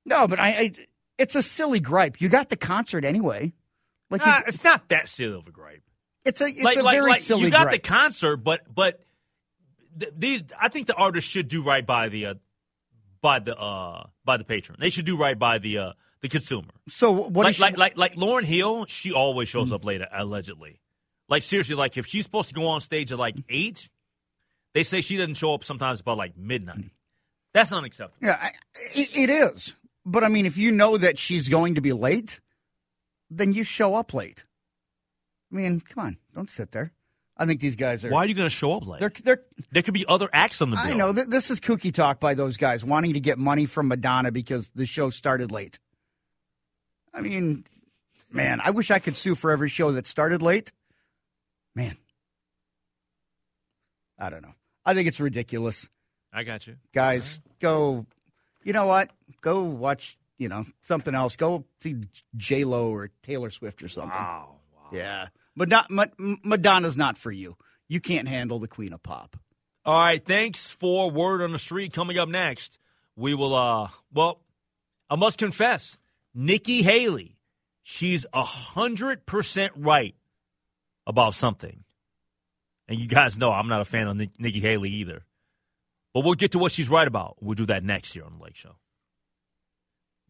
No, 0.05 0.27
but 0.27 0.39
I, 0.39 0.49
I, 0.49 0.73
it's 1.17 1.35
a 1.35 1.41
silly 1.43 1.79
gripe. 1.79 2.21
You 2.21 2.29
got 2.29 2.49
the 2.49 2.57
concert 2.57 3.05
anyway. 3.05 3.53
Like 4.09 4.25
Nah, 4.25 4.37
you, 4.37 4.43
it's 4.47 4.63
not 4.63 4.89
that 4.89 5.07
silly 5.09 5.35
of 5.35 5.47
a 5.47 5.51
gripe. 5.51 5.83
it's 6.23 6.41
a, 6.41 6.45
it's 6.45 6.63
like, 6.63 6.77
a 6.77 6.83
like, 6.83 6.97
very 6.97 7.09
like, 7.11 7.21
silly. 7.21 7.43
You 7.43 7.49
got 7.49 7.63
gripe. 7.63 7.81
the 7.81 7.87
concert, 7.87 8.37
but 8.37 8.61
but 8.73 8.99
th- 9.99 10.13
these, 10.15 10.43
I 10.59 10.69
think 10.69 10.87
the 10.87 10.93
artists 10.95 11.29
should 11.29 11.47
do 11.47 11.63
right 11.63 11.85
by 11.85 12.09
the 12.09 12.25
uh, 12.27 12.33
by 13.21 13.39
the 13.39 13.57
uh, 13.57 14.07
by 14.23 14.37
the 14.37 14.43
patron. 14.43 14.77
They 14.79 14.89
should 14.89 15.05
do 15.05 15.17
right 15.17 15.37
by 15.37 15.57
the 15.57 15.77
uh, 15.79 15.93
the 16.21 16.29
consumer. 16.29 16.69
so 16.87 17.11
what 17.11 17.45
like, 17.45 17.55
she- 17.55 17.61
like 17.61 17.77
like 17.77 17.97
like 17.97 18.15
Lauryn 18.15 18.43
Hill, 18.45 18.85
she 18.85 19.11
always 19.11 19.49
shows 19.49 19.71
up 19.71 19.83
late 19.85 20.01
allegedly. 20.11 20.79
Like 21.27 21.41
seriously, 21.41 21.75
like 21.75 21.97
if 21.97 22.05
she's 22.05 22.23
supposed 22.23 22.49
to 22.49 22.55
go 22.55 22.67
on 22.67 22.81
stage 22.81 23.11
at 23.11 23.17
like 23.17 23.35
eight, 23.49 23.89
they 24.75 24.83
say 24.83 25.01
she 25.01 25.17
doesn't 25.17 25.35
show 25.35 25.55
up 25.55 25.63
sometimes 25.63 25.99
about 25.99 26.17
like 26.17 26.37
midnight. 26.37 26.91
That's 27.53 27.71
unacceptable. 27.71 28.27
Yeah, 28.27 28.37
I, 28.39 28.51
it, 28.93 29.17
it 29.17 29.29
is. 29.31 29.73
But 30.05 30.23
I 30.23 30.27
mean, 30.27 30.45
if 30.45 30.57
you 30.57 30.71
know 30.71 30.97
that 30.97 31.17
she's 31.17 31.49
going 31.49 31.75
to 31.75 31.81
be 31.81 31.93
late, 31.93 32.41
then 33.29 33.53
you 33.53 33.63
show 33.63 33.95
up 33.95 34.13
late. 34.13 34.43
I 35.51 35.55
mean, 35.55 35.81
come 35.81 36.05
on, 36.05 36.17
don't 36.33 36.49
sit 36.49 36.71
there. 36.71 36.91
I 37.37 37.45
think 37.45 37.59
these 37.59 37.75
guys 37.75 38.03
are. 38.05 38.09
Why 38.09 38.19
are 38.19 38.25
you 38.27 38.33
going 38.33 38.49
to 38.49 38.55
show 38.55 38.73
up 38.73 38.87
late? 38.87 38.99
They're 39.01 39.11
they're. 39.23 39.41
there 39.71 39.81
could 39.81 39.93
be 39.93 40.05
other 40.07 40.29
acts 40.31 40.61
on 40.61 40.69
the 40.69 40.77
bill. 40.77 40.85
I 40.85 40.93
know 40.93 41.11
th- 41.13 41.27
this 41.27 41.51
is 41.51 41.59
kooky 41.59 41.93
talk 41.93 42.19
by 42.19 42.33
those 42.33 42.55
guys 42.55 42.83
wanting 42.83 43.13
to 43.13 43.19
get 43.19 43.37
money 43.37 43.65
from 43.65 43.89
Madonna 43.89 44.31
because 44.31 44.69
the 44.73 44.85
show 44.85 45.09
started 45.09 45.51
late. 45.51 45.79
I 47.13 47.21
mean, 47.21 47.65
man, 48.31 48.61
I 48.63 48.71
wish 48.71 48.89
I 48.89 48.99
could 48.99 49.17
sue 49.17 49.35
for 49.35 49.51
every 49.51 49.69
show 49.69 49.91
that 49.93 50.07
started 50.07 50.41
late. 50.41 50.71
Man, 51.73 51.97
I 54.17 54.29
don't 54.29 54.41
know. 54.41 54.53
I 54.85 54.93
think 54.93 55.07
it's 55.07 55.19
ridiculous. 55.19 55.89
I 56.31 56.43
got 56.43 56.67
you. 56.67 56.75
guys 56.93 57.39
go 57.61 58.05
you 58.63 58.73
know 58.73 58.85
what 58.87 59.09
go 59.41 59.63
watch 59.63 60.17
you 60.37 60.47
know 60.49 60.65
something 60.81 61.15
else 61.15 61.35
go 61.35 61.65
see 61.81 61.95
j 62.35 62.63
lo 62.63 62.91
or 62.93 63.09
taylor 63.23 63.49
swift 63.49 63.81
or 63.83 63.87
something 63.87 64.11
Wow. 64.19 64.55
yeah 64.91 65.27
Madonna, 65.55 65.85
Ma- 65.89 66.35
madonna's 66.43 66.97
not 66.97 67.17
for 67.17 67.31
you 67.31 67.55
you 67.87 67.99
can't 68.01 68.27
handle 68.27 68.59
the 68.59 68.67
queen 68.67 68.91
of 68.93 69.01
pop 69.03 69.37
All 69.85 69.97
right, 69.97 70.23
thanks 70.25 70.69
for 70.71 71.11
word 71.11 71.41
on 71.43 71.51
the 71.51 71.59
street. 71.59 71.93
Coming 71.93 72.17
up 72.17 72.27
next, 72.27 72.79
we 73.15 73.35
will. 73.35 73.53
uh 73.53 73.89
Well, 74.11 74.41
I 75.09 75.15
must 75.15 75.37
confess, 75.37 75.97
Nikki 76.33 76.81
Haley, 76.81 77.37
she's 77.83 78.25
a 78.33 78.41
hundred 78.43 79.25
percent 79.27 79.73
right 79.77 80.15
about 81.05 81.35
something, 81.35 81.83
and 82.89 82.99
you 82.99 83.07
guys 83.07 83.37
know 83.37 83.51
I'm 83.51 83.67
not 83.67 83.81
a 83.81 83.85
fan 83.85 84.07
of 84.07 84.17
Nik- 84.17 84.39
Nikki 84.39 84.59
Haley 84.59 84.89
either. 84.89 85.23
But 86.15 86.23
we'll 86.25 86.33
get 86.33 86.53
to 86.53 86.57
what 86.59 86.71
she's 86.71 86.89
right 86.89 87.07
about. 87.07 87.37
We'll 87.39 87.53
do 87.55 87.67
that 87.67 87.83
next 87.83 88.15
year 88.15 88.25
on 88.25 88.37
the 88.39 88.43
Lake 88.43 88.55
Show. 88.55 88.75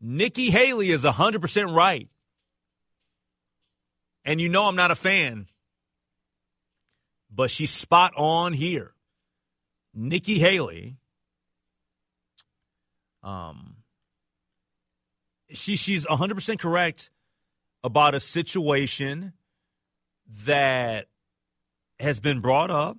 Nikki 0.07 0.51
Haley 0.51 0.91
is 0.91 1.03
hundred 1.03 1.41
percent 1.41 1.71
right, 1.71 2.07
and 4.23 4.39
you 4.39 4.49
know 4.49 4.67
I'm 4.67 4.75
not 4.75 4.91
a 4.91 4.95
fan, 4.95 5.47
but 7.33 7.49
she's 7.49 7.71
spot 7.71 8.13
on 8.15 8.53
here. 8.53 8.93
Nikki 9.95 10.37
Haley. 10.37 10.97
Um, 13.23 13.77
she 15.49 15.75
she's 15.75 16.05
hundred 16.05 16.35
percent 16.35 16.59
correct 16.59 17.09
about 17.83 18.13
a 18.13 18.19
situation 18.19 19.33
that 20.45 21.07
has 21.99 22.19
been 22.19 22.41
brought 22.41 22.69
up, 22.69 22.97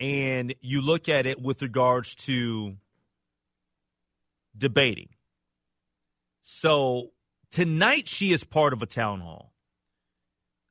and 0.00 0.54
you 0.62 0.80
look 0.80 1.10
at 1.10 1.26
it 1.26 1.42
with 1.42 1.60
regards 1.60 2.14
to 2.14 2.76
debating. 4.56 5.10
So 6.44 7.10
tonight 7.50 8.06
she 8.06 8.32
is 8.32 8.44
part 8.44 8.74
of 8.74 8.82
a 8.82 8.86
town 8.86 9.20
hall. 9.20 9.52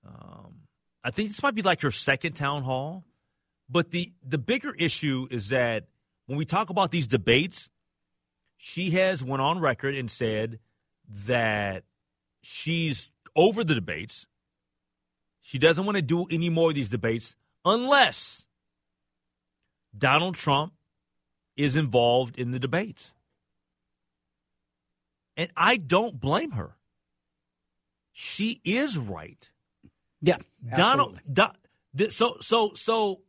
Um, 0.08 0.62
I 1.04 1.12
think 1.12 1.30
this 1.30 1.42
might 1.42 1.56
be 1.56 1.64
like 1.64 1.82
her 1.82 1.92
second 1.92 2.34
town 2.34 2.64
hall. 2.64 3.04
But 3.68 3.90
the 3.92 4.14
the 4.26 4.38
bigger 4.38 4.74
issue 4.76 5.28
is 5.32 5.50
that 5.50 5.86
when 6.28 6.38
we 6.38 6.46
talk 6.46 6.70
about 6.70 6.92
these 6.92 7.08
debates, 7.08 7.70
she 8.56 8.92
has 8.92 9.24
went 9.24 9.42
on 9.42 9.60
record 9.60 9.96
and 9.96 10.12
said 10.12 10.60
that 11.26 11.84
she's 12.42 13.10
over 13.36 13.64
the 13.64 13.74
debates. 13.74 14.28
She 15.42 15.58
doesn't 15.58 15.86
want 15.86 15.96
to 15.96 16.02
do 16.04 16.26
any 16.30 16.50
more 16.50 16.70
of 16.70 16.76
these 16.76 16.90
debates 16.90 17.36
unless 17.66 18.46
Donald 19.98 20.36
Trump 20.36 20.74
is 21.58 21.76
involved 21.76 22.38
in 22.38 22.52
the 22.52 22.60
debates. 22.60 23.14
And 25.36 25.52
I 25.58 25.78
don't 25.78 26.20
blame 26.20 26.52
her. 26.52 26.76
She 28.12 28.62
is 28.64 28.98
right. 28.98 29.50
Yeah, 30.22 30.38
Donald. 30.76 31.20
Don, 31.32 31.52
so 32.10 32.38
so 32.40 32.72
so. 32.76 33.22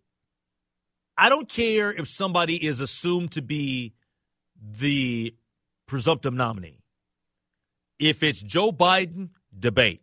I 1.17 1.29
don't 1.29 1.49
care 1.49 1.93
if 1.93 2.09
somebody 2.09 2.57
is 2.67 2.81
assumed 2.81 3.33
to 3.33 3.43
be 3.43 3.95
the 4.61 5.35
presumptive 5.87 6.35
nominee. 6.35 6.81
If 7.99 8.23
it's 8.23 8.41
Joe 8.43 8.73
Biden, 8.73 9.31
debate. 9.57 10.03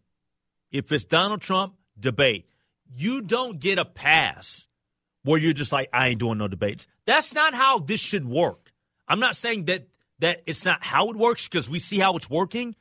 If 0.71 0.91
it's 0.91 1.05
Donald 1.05 1.41
Trump, 1.41 1.75
debate. 1.99 2.47
You 2.93 3.21
don't 3.21 3.59
get 3.59 3.77
a 3.77 3.85
pass 3.85 4.67
where 5.23 5.39
you're 5.39 5.53
just 5.53 5.71
like, 5.71 5.89
I 5.93 6.09
ain't 6.09 6.19
doing 6.19 6.37
no 6.37 6.47
debates. 6.47 6.87
That's 7.05 7.33
not 7.33 7.53
how 7.53 7.79
this 7.79 7.99
should 7.99 8.27
work. 8.27 8.71
I'm 9.07 9.19
not 9.19 9.35
saying 9.35 9.65
that 9.65 9.87
that 10.21 10.41
it's 10.45 10.63
not 10.63 10.83
how 10.83 11.09
it 11.09 11.17
works 11.17 11.47
because 11.47 11.69
we 11.69 11.79
see 11.79 11.99
how 11.99 12.15
it's 12.15 12.29
working, 12.29 12.75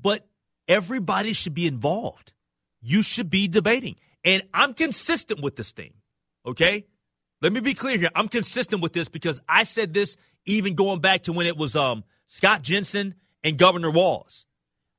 but 0.00 0.26
everybody 0.66 1.32
should 1.32 1.54
be 1.54 1.66
involved. 1.66 2.32
You 2.80 3.02
should 3.02 3.28
be 3.28 3.46
debating. 3.46 3.96
And 4.24 4.42
I'm 4.54 4.72
consistent 4.74 5.42
with 5.42 5.56
this 5.56 5.72
thing. 5.72 5.92
Okay? 6.46 6.86
Let 7.42 7.52
me 7.52 7.60
be 7.60 7.74
clear 7.74 7.98
here. 7.98 8.10
I'm 8.14 8.28
consistent 8.28 8.82
with 8.82 8.92
this 8.92 9.08
because 9.08 9.40
I 9.48 9.64
said 9.64 9.92
this 9.92 10.16
even 10.46 10.74
going 10.74 11.00
back 11.00 11.24
to 11.24 11.32
when 11.32 11.46
it 11.46 11.56
was 11.56 11.76
um, 11.76 12.04
Scott 12.26 12.62
Jensen 12.62 13.14
and 13.42 13.58
Governor 13.58 13.90
Walz. 13.90 14.46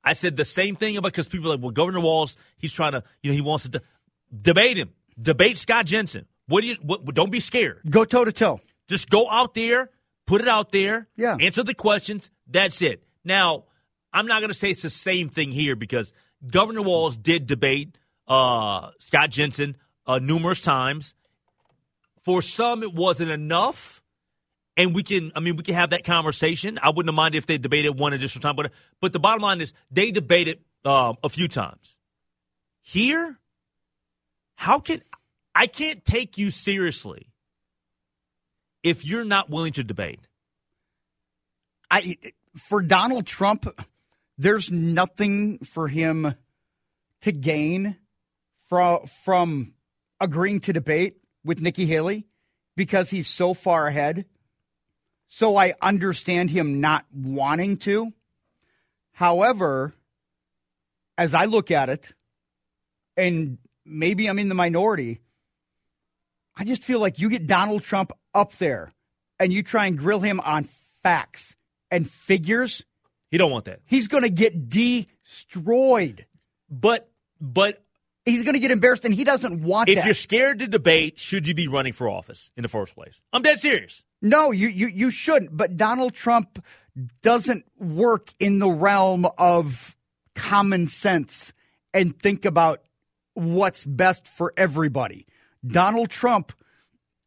I 0.03 0.13
said 0.13 0.35
the 0.35 0.45
same 0.45 0.75
thing 0.75 0.97
about 0.97 1.11
because 1.11 1.27
people 1.27 1.49
are 1.51 1.55
like, 1.55 1.63
well, 1.63 1.71
Governor 1.71 2.01
Walz, 2.01 2.37
he's 2.57 2.73
trying 2.73 2.91
to, 2.91 3.03
you 3.23 3.31
know, 3.31 3.35
he 3.35 3.41
wants 3.41 3.63
to 3.63 3.69
de- 3.69 3.81
debate 4.39 4.77
him, 4.77 4.91
debate 5.19 5.57
Scott 5.57 5.87
Jensen. 5.87 6.27
What 6.47 6.61
do 6.61 6.67
you? 6.67 6.75
What, 6.83 7.05
don't 7.15 7.31
be 7.31 7.39
scared. 7.39 7.81
Go 7.89 8.05
toe 8.05 8.25
to 8.25 8.31
toe. 8.31 8.59
Just 8.87 9.09
go 9.09 9.27
out 9.29 9.55
there, 9.55 9.89
put 10.25 10.41
it 10.41 10.47
out 10.47 10.71
there. 10.71 11.07
Yeah. 11.15 11.37
Answer 11.39 11.63
the 11.63 11.73
questions. 11.73 12.29
That's 12.47 12.81
it. 12.81 13.03
Now, 13.23 13.65
I'm 14.13 14.27
not 14.27 14.39
going 14.39 14.49
to 14.49 14.55
say 14.55 14.71
it's 14.71 14.81
the 14.81 14.89
same 14.89 15.29
thing 15.29 15.51
here 15.51 15.75
because 15.75 16.13
Governor 16.45 16.81
Walz 16.81 17.17
did 17.17 17.47
debate 17.47 17.97
uh, 18.27 18.91
Scott 18.99 19.31
Jensen 19.31 19.77
uh, 20.05 20.19
numerous 20.19 20.61
times. 20.61 21.15
For 22.23 22.41
some, 22.41 22.81
it 22.81 22.93
wasn't 22.93 23.29
enough 23.29 24.01
and 24.77 24.93
we 24.93 25.03
can 25.03 25.31
i 25.35 25.39
mean 25.39 25.55
we 25.55 25.63
can 25.63 25.75
have 25.75 25.91
that 25.91 26.03
conversation 26.03 26.79
i 26.81 26.89
wouldn't 26.89 27.07
have 27.07 27.15
minded 27.15 27.37
if 27.37 27.45
they 27.45 27.57
debated 27.57 27.91
one 27.97 28.13
additional 28.13 28.41
time 28.41 28.55
but 28.55 28.71
but 29.01 29.13
the 29.13 29.19
bottom 29.19 29.41
line 29.41 29.61
is 29.61 29.73
they 29.91 30.11
debated 30.11 30.59
um, 30.83 31.17
a 31.23 31.29
few 31.29 31.47
times 31.47 31.95
here 32.81 33.37
how 34.55 34.79
can 34.79 35.01
i 35.53 35.67
can't 35.67 36.03
take 36.05 36.37
you 36.37 36.51
seriously 36.51 37.31
if 38.85 39.03
you're 39.03 39.25
not 39.25 39.49
willing 39.49 39.73
to 39.73 39.83
debate 39.83 40.19
I 41.89 42.17
for 42.55 42.81
Donald 42.81 43.25
Trump, 43.25 43.67
there's 44.37 44.71
nothing 44.71 45.59
for 45.59 45.87
him 45.87 46.35
to 47.21 47.31
gain 47.31 47.97
from 48.69 49.05
from 49.23 49.73
agreeing 50.19 50.61
to 50.61 50.73
debate 50.73 51.17
with 51.43 51.61
Nikki 51.61 51.85
Haley 51.85 52.27
because 52.75 53.09
he's 53.09 53.27
so 53.27 53.53
far 53.53 53.87
ahead. 53.87 54.25
So 55.27 55.55
I 55.57 55.73
understand 55.81 56.49
him 56.49 56.81
not 56.81 57.05
wanting 57.13 57.77
to. 57.77 58.13
However, 59.11 59.93
as 61.17 61.33
I 61.33 61.45
look 61.45 61.71
at 61.71 61.89
it, 61.89 62.13
and 63.17 63.57
maybe 63.85 64.27
I'm 64.27 64.39
in 64.39 64.49
the 64.49 64.55
minority, 64.55 65.19
I 66.55 66.63
just 66.63 66.83
feel 66.83 66.99
like 66.99 67.19
you 67.19 67.29
get 67.29 67.47
Donald 67.47 67.83
Trump 67.83 68.11
up 68.35 68.51
there 68.53 68.93
and 69.39 69.51
you 69.51 69.63
try 69.63 69.85
and 69.87 69.97
grill 69.97 70.19
him 70.19 70.39
on 70.41 70.65
facts 70.65 71.55
and 71.89 72.09
figures, 72.09 72.83
he 73.31 73.37
don't 73.37 73.51
want 73.51 73.65
that 73.65 73.79
he's 73.85 74.07
going 74.07 74.23
to 74.23 74.29
get 74.29 74.69
destroyed. 74.69 76.25
but 76.69 77.09
but 77.39 77.81
He's 78.27 78.41
going 78.41 78.55
to 78.55 78.59
get 78.59 78.71
embarrassed, 78.71 79.05
and 79.05 79.13
he 79.13 79.23
doesn't 79.23 79.61
want 79.61 79.85
that. 79.85 79.91
if 79.91 79.97
that. 79.99 80.05
you're 80.05 80.15
scared 80.15 80.57
to 80.57 80.67
debate 80.67 81.19
should 81.19 81.47
you 81.47 81.53
be 81.53 81.67
running 81.67 81.93
for 81.93 82.09
office 82.09 82.49
in 82.55 82.63
the 82.63 82.67
first 82.67 82.95
place 82.95 83.21
i'm 83.31 83.43
dead 83.43 83.59
serious 83.59 84.03
No, 84.19 84.49
you, 84.49 84.67
you 84.67 84.87
you 84.87 85.11
shouldn't. 85.11 85.55
But 85.55 85.77
Donald 85.77 86.15
Trump 86.15 86.63
doesn't 87.21 87.65
work 87.77 88.29
in 88.39 88.57
the 88.57 88.69
realm 88.69 89.27
of 89.37 89.95
common 90.33 90.87
sense 90.87 91.53
and 91.93 92.19
think 92.19 92.45
about 92.45 92.81
what's 93.35 93.85
best 93.85 94.27
for 94.27 94.53
everybody. 94.57 95.27
Donald 95.65 96.09
Trump, 96.09 96.51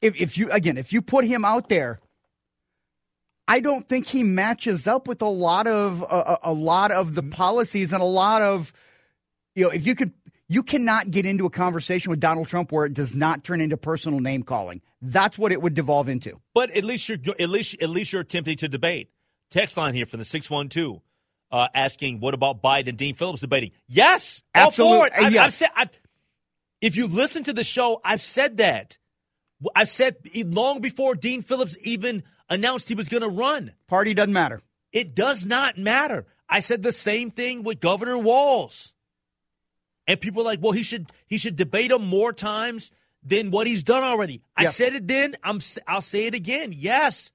if, 0.00 0.16
if 0.16 0.38
you 0.38 0.50
again, 0.50 0.76
if 0.76 0.92
you 0.92 1.02
put 1.02 1.24
him 1.24 1.44
out 1.44 1.68
there, 1.68 2.00
I 3.46 3.60
don't 3.60 3.88
think 3.88 4.06
he 4.06 4.22
matches 4.22 4.86
up 4.86 5.08
with 5.08 5.22
a 5.22 5.28
lot 5.28 5.66
of 5.66 6.02
a, 6.02 6.38
a 6.44 6.52
lot 6.52 6.90
of 6.90 7.14
the 7.14 7.22
policies 7.22 7.92
and 7.92 8.02
a 8.02 8.06
lot 8.06 8.42
of 8.42 8.72
you 9.54 9.64
know. 9.64 9.70
If 9.70 9.86
you 9.86 9.94
could, 9.94 10.12
you 10.48 10.62
cannot 10.62 11.10
get 11.10 11.26
into 11.26 11.46
a 11.46 11.50
conversation 11.50 12.10
with 12.10 12.20
Donald 12.20 12.48
Trump 12.48 12.72
where 12.72 12.84
it 12.84 12.94
does 12.94 13.14
not 13.14 13.44
turn 13.44 13.60
into 13.60 13.76
personal 13.76 14.20
name 14.20 14.42
calling. 14.42 14.82
That's 15.00 15.38
what 15.38 15.52
it 15.52 15.62
would 15.62 15.74
devolve 15.74 16.08
into. 16.08 16.40
But 16.54 16.70
at 16.76 16.84
least 16.84 17.08
you're 17.08 17.18
at 17.38 17.48
least 17.48 17.80
at 17.80 17.88
least 17.88 18.12
you're 18.12 18.22
attempting 18.22 18.56
to 18.58 18.68
debate. 18.68 19.10
Text 19.50 19.76
line 19.76 19.94
here 19.94 20.04
from 20.06 20.18
the 20.18 20.26
six 20.26 20.50
one 20.50 20.68
two, 20.68 21.00
uh, 21.50 21.68
asking 21.74 22.20
what 22.20 22.34
about 22.34 22.62
Biden 22.62 22.88
and 22.88 22.98
Dean 22.98 23.14
Phillips 23.14 23.40
debating? 23.40 23.70
Yes, 23.88 24.42
all 24.54 24.70
for 24.70 25.06
it. 25.06 25.12
uh, 25.14 25.24
I've, 25.24 25.32
yes. 25.32 25.44
I've 25.44 25.54
said. 25.54 25.68
I've, 25.74 26.00
if 26.80 26.96
you 26.96 27.06
listen 27.06 27.44
to 27.44 27.52
the 27.52 27.64
show, 27.64 28.00
I've 28.04 28.20
said 28.20 28.58
that. 28.58 28.98
I've 29.74 29.88
said 29.88 30.16
long 30.34 30.80
before 30.80 31.14
Dean 31.14 31.42
Phillips 31.42 31.76
even 31.82 32.22
announced 32.48 32.88
he 32.88 32.94
was 32.94 33.08
going 33.08 33.22
to 33.22 33.28
run. 33.28 33.72
Party 33.88 34.14
doesn't 34.14 34.32
matter. 34.32 34.62
It 34.92 35.14
does 35.14 35.44
not 35.44 35.76
matter. 35.76 36.26
I 36.48 36.60
said 36.60 36.82
the 36.82 36.92
same 36.92 37.30
thing 37.30 37.62
with 37.62 37.80
Governor 37.80 38.18
Walz. 38.18 38.94
And 40.06 40.20
people 40.20 40.42
are 40.42 40.46
like, 40.46 40.62
well, 40.62 40.72
he 40.72 40.82
should 40.82 41.12
he 41.26 41.36
should 41.36 41.56
debate 41.56 41.90
him 41.90 42.06
more 42.06 42.32
times 42.32 42.90
than 43.22 43.50
what 43.50 43.66
he's 43.66 43.82
done 43.82 44.02
already. 44.02 44.42
I 44.56 44.64
said 44.64 44.94
it 44.94 45.06
then. 45.06 45.36
I'm 45.42 45.60
I'll 45.86 46.00
say 46.00 46.26
it 46.26 46.34
again. 46.34 46.72
Yes, 46.74 47.30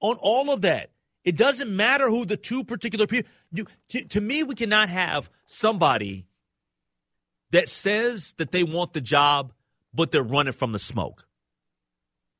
on 0.00 0.16
all 0.16 0.50
of 0.50 0.62
that. 0.62 0.90
It 1.24 1.36
doesn't 1.36 1.74
matter 1.74 2.08
who 2.08 2.24
the 2.24 2.38
two 2.38 2.64
particular 2.64 3.06
people. 3.06 3.30
You, 3.52 3.66
to, 3.90 4.04
to 4.04 4.20
me, 4.22 4.42
we 4.42 4.54
cannot 4.54 4.88
have 4.88 5.28
somebody 5.44 6.26
that 7.50 7.68
says 7.68 8.32
that 8.38 8.52
they 8.52 8.62
want 8.64 8.94
the 8.94 9.02
job, 9.02 9.52
but 9.92 10.10
they're 10.10 10.22
running 10.22 10.54
from 10.54 10.72
the 10.72 10.78
smoke. 10.78 11.27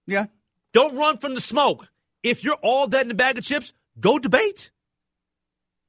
Yeah. 0.08 0.26
Don't 0.72 0.96
run 0.96 1.18
from 1.18 1.34
the 1.34 1.40
smoke. 1.40 1.88
If 2.22 2.42
you're 2.42 2.58
all 2.62 2.88
that 2.88 3.04
in 3.04 3.10
a 3.10 3.14
bag 3.14 3.38
of 3.38 3.44
chips, 3.44 3.72
go 4.00 4.18
debate. 4.18 4.70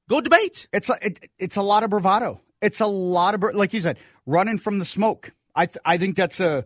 Go 0.09 0.21
debate. 0.21 0.67
It's 0.73 0.89
a, 0.89 0.95
it, 1.01 1.29
it's 1.39 1.55
a 1.55 1.61
lot 1.61 1.83
of 1.83 1.89
bravado. 1.89 2.41
It's 2.61 2.81
a 2.81 2.85
lot 2.85 3.33
of 3.33 3.55
like 3.55 3.73
you 3.73 3.79
said, 3.79 3.97
running 4.25 4.57
from 4.57 4.79
the 4.79 4.85
smoke. 4.85 5.31
I 5.55 5.65
th- 5.65 5.77
I 5.85 5.97
think 5.97 6.15
that's 6.17 6.39
a 6.39 6.65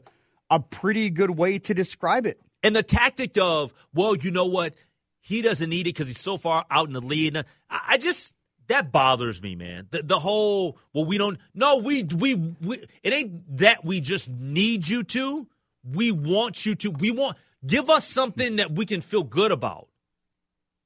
a 0.50 0.60
pretty 0.60 1.10
good 1.10 1.32
way 1.32 1.60
to 1.60 1.74
describe 1.74 2.26
it. 2.26 2.40
And 2.64 2.76
the 2.76 2.84
tactic 2.84 3.38
of, 3.38 3.74
well, 3.94 4.16
you 4.16 4.32
know 4.32 4.46
what? 4.46 4.74
He 5.22 5.42
doesn't 5.42 5.70
need 5.70 5.82
it 5.82 5.94
because 5.94 6.08
he's 6.08 6.20
so 6.20 6.38
far 6.38 6.66
out 6.72 6.88
in 6.88 6.94
the 6.94 7.02
lead. 7.02 7.38
I, 7.38 7.44
I 7.70 7.98
just 7.98 8.34
that 8.68 8.92
bothers 8.92 9.42
me, 9.42 9.56
man. 9.56 9.88
The, 9.92 10.02
the 10.04 10.20
whole 10.20 10.78
well, 10.94 11.06
we 11.06 11.18
don't. 11.18 11.38
No, 11.54 11.78
we, 11.78 12.04
we 12.04 12.36
we 12.36 12.84
it 13.04 13.14
ain't 13.14 13.58
that 13.58 13.86
we 13.86 14.02
just 14.02 14.30
need 14.30 14.88
you 14.88 15.04
to. 15.04 15.48
We 15.84 16.12
want 16.12 16.66
you 16.66 16.76
to. 16.76 16.92
We 16.92 17.12
want 17.12 17.38
give 17.66 17.90
us 17.90 18.08
something 18.08 18.58
that 18.58 18.72
we 18.72 18.86
can 18.86 19.02
feel 19.02 19.24
good 19.24 19.52
about. 19.52 19.88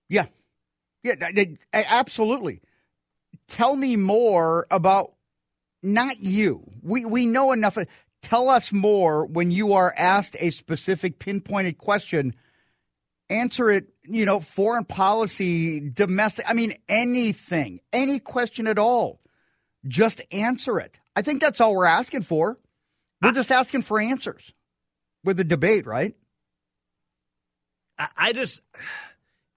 Yeah. 0.09 0.27
Yeah, 1.03 1.15
th- 1.15 1.35
th- 1.35 1.59
a- 1.73 1.91
absolutely. 1.91 2.61
Tell 3.47 3.75
me 3.75 3.95
more 3.95 4.67
about 4.71 5.13
not 5.83 6.19
you. 6.23 6.69
We 6.81 7.05
we 7.05 7.25
know 7.25 7.51
enough. 7.51 7.77
Tell 8.21 8.49
us 8.49 8.73
more 8.73 9.25
when 9.25 9.51
you 9.51 9.73
are 9.73 9.93
asked 9.97 10.35
a 10.39 10.49
specific 10.49 11.19
pinpointed 11.19 11.77
question. 11.77 12.35
Answer 13.29 13.69
it, 13.69 13.89
you 14.03 14.25
know, 14.25 14.39
foreign 14.39 14.85
policy, 14.85 15.81
domestic, 15.81 16.45
I 16.47 16.53
mean 16.53 16.73
anything, 16.87 17.81
any 17.91 18.19
question 18.19 18.67
at 18.67 18.79
all. 18.79 19.19
Just 19.85 20.21
answer 20.31 20.79
it. 20.79 20.97
I 21.15 21.21
think 21.21 21.41
that's 21.41 21.59
all 21.59 21.75
we're 21.75 21.85
asking 21.85 22.21
for. 22.21 22.57
We're 23.21 23.33
just 23.33 23.51
asking 23.51 23.81
for 23.81 23.99
answers 23.99 24.53
with 25.27 25.37
the 25.37 25.43
debate, 25.43 25.85
right? 25.85 26.15
I, 27.99 28.07
I 28.17 28.33
just 28.33 28.61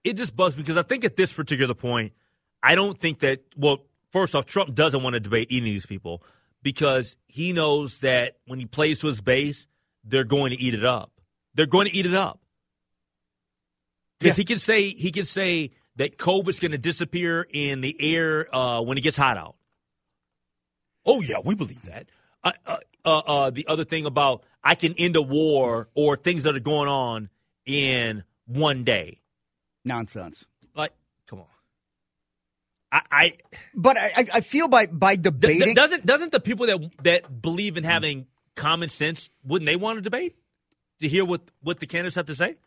it 0.03 0.13
just 0.17 0.35
bugs 0.35 0.55
me 0.57 0.63
because 0.63 0.77
I 0.77 0.83
think 0.83 1.03
at 1.03 1.15
this 1.15 1.33
particular 1.33 1.73
point, 1.73 2.13
I 2.61 2.75
don't 2.75 2.99
think 2.99 3.19
that 3.19 3.39
well, 3.55 3.85
first 4.11 4.35
off, 4.35 4.45
Trump 4.45 4.75
doesn't 4.75 5.01
want 5.01 5.13
to 5.15 5.19
debate 5.19 5.47
any 5.49 5.59
of 5.59 5.65
these 5.65 5.85
people. 5.87 6.23
because 6.63 7.15
he 7.25 7.53
knows 7.53 8.01
that 8.01 8.37
when 8.45 8.59
he 8.59 8.65
plays 8.67 8.99
to 8.99 9.07
his 9.07 9.19
base, 9.19 9.65
they're 10.03 10.23
going 10.23 10.51
to 10.51 10.59
eat 10.61 10.75
it 10.75 10.85
up. 10.85 11.11
They're 11.55 11.65
going 11.65 11.87
to 11.87 11.95
eat 11.95 12.05
it 12.05 12.13
up. 12.13 12.39
Because 14.19 14.37
Yeah. 14.37 14.41
he 14.41 14.45
can 14.45 14.59
say 14.59 14.89
he 14.89 15.11
can 15.11 15.25
say 15.25 15.71
that 15.95 16.17
COVID's 16.17 16.59
going 16.59 16.71
to 16.71 16.77
disappear 16.77 17.47
in 17.49 17.81
the 17.81 17.95
air 17.99 18.53
uh, 18.55 18.81
when 18.81 18.97
it 18.97 19.01
gets 19.01 19.17
hot 19.17 19.37
out. 19.37 19.55
Oh 21.05 21.21
yeah, 21.21 21.37
we 21.43 21.55
believe 21.55 21.81
that. 21.83 22.09
Uh, 22.43 22.51
uh, 22.65 22.77
uh, 23.05 23.17
uh, 23.19 23.49
the 23.49 23.65
other 23.67 23.83
thing 23.83 24.05
about 24.05 24.43
I 24.63 24.75
can 24.75 24.93
end 24.97 25.15
a 25.15 25.21
war 25.21 25.89
or 25.95 26.15
things 26.17 26.43
that 26.43 26.55
are 26.55 26.59
going 26.59 26.87
on 26.87 27.29
in 27.65 28.23
one 28.45 28.83
day. 28.83 29.19
Nonsense. 29.83 30.45
Like, 30.75 30.93
come 31.27 31.39
on. 31.39 31.45
I, 32.91 33.01
I 33.11 33.33
But 33.73 33.97
I, 33.97 34.25
I- 34.33 34.41
feel 34.41 34.67
by 34.67 34.85
by 34.87 35.15
debating. 35.15 35.61
th- 35.61 35.75
doesn't 35.75 36.05
doesn't 36.05 36.31
the 36.31 36.39
people 36.39 36.65
that 36.67 37.03
that 37.03 37.41
believe 37.41 37.77
in 37.77 37.83
having 37.83 38.27
common 38.55 38.89
sense 38.89 39.29
wouldn't 39.45 39.65
they 39.65 39.77
want 39.77 39.97
to 39.97 40.01
debate 40.01 40.35
to 40.99 41.07
hear 41.07 41.23
what 41.25 41.41
what 41.61 41.79
the 41.79 41.87
candidates 41.87 42.15
have 42.15 42.25
to 42.27 42.35
say? 42.35 42.57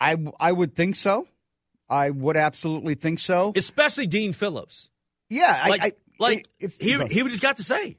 I 0.00 0.16
I 0.40 0.52
would 0.52 0.74
think 0.74 0.96
so. 0.96 1.26
I 1.90 2.08
would 2.10 2.36
absolutely 2.36 2.94
think 2.94 3.18
so. 3.18 3.52
Especially 3.54 4.06
Dean 4.06 4.32
Phillips. 4.32 4.88
yeah, 5.28 5.66
Like 5.68 5.82
I, 5.82 5.86
I 5.86 5.92
like 6.18 6.46
if, 6.58 6.76
he 6.80 6.92
he 7.08 7.22
just 7.28 7.42
got 7.42 7.58
to 7.58 7.64
say. 7.64 7.98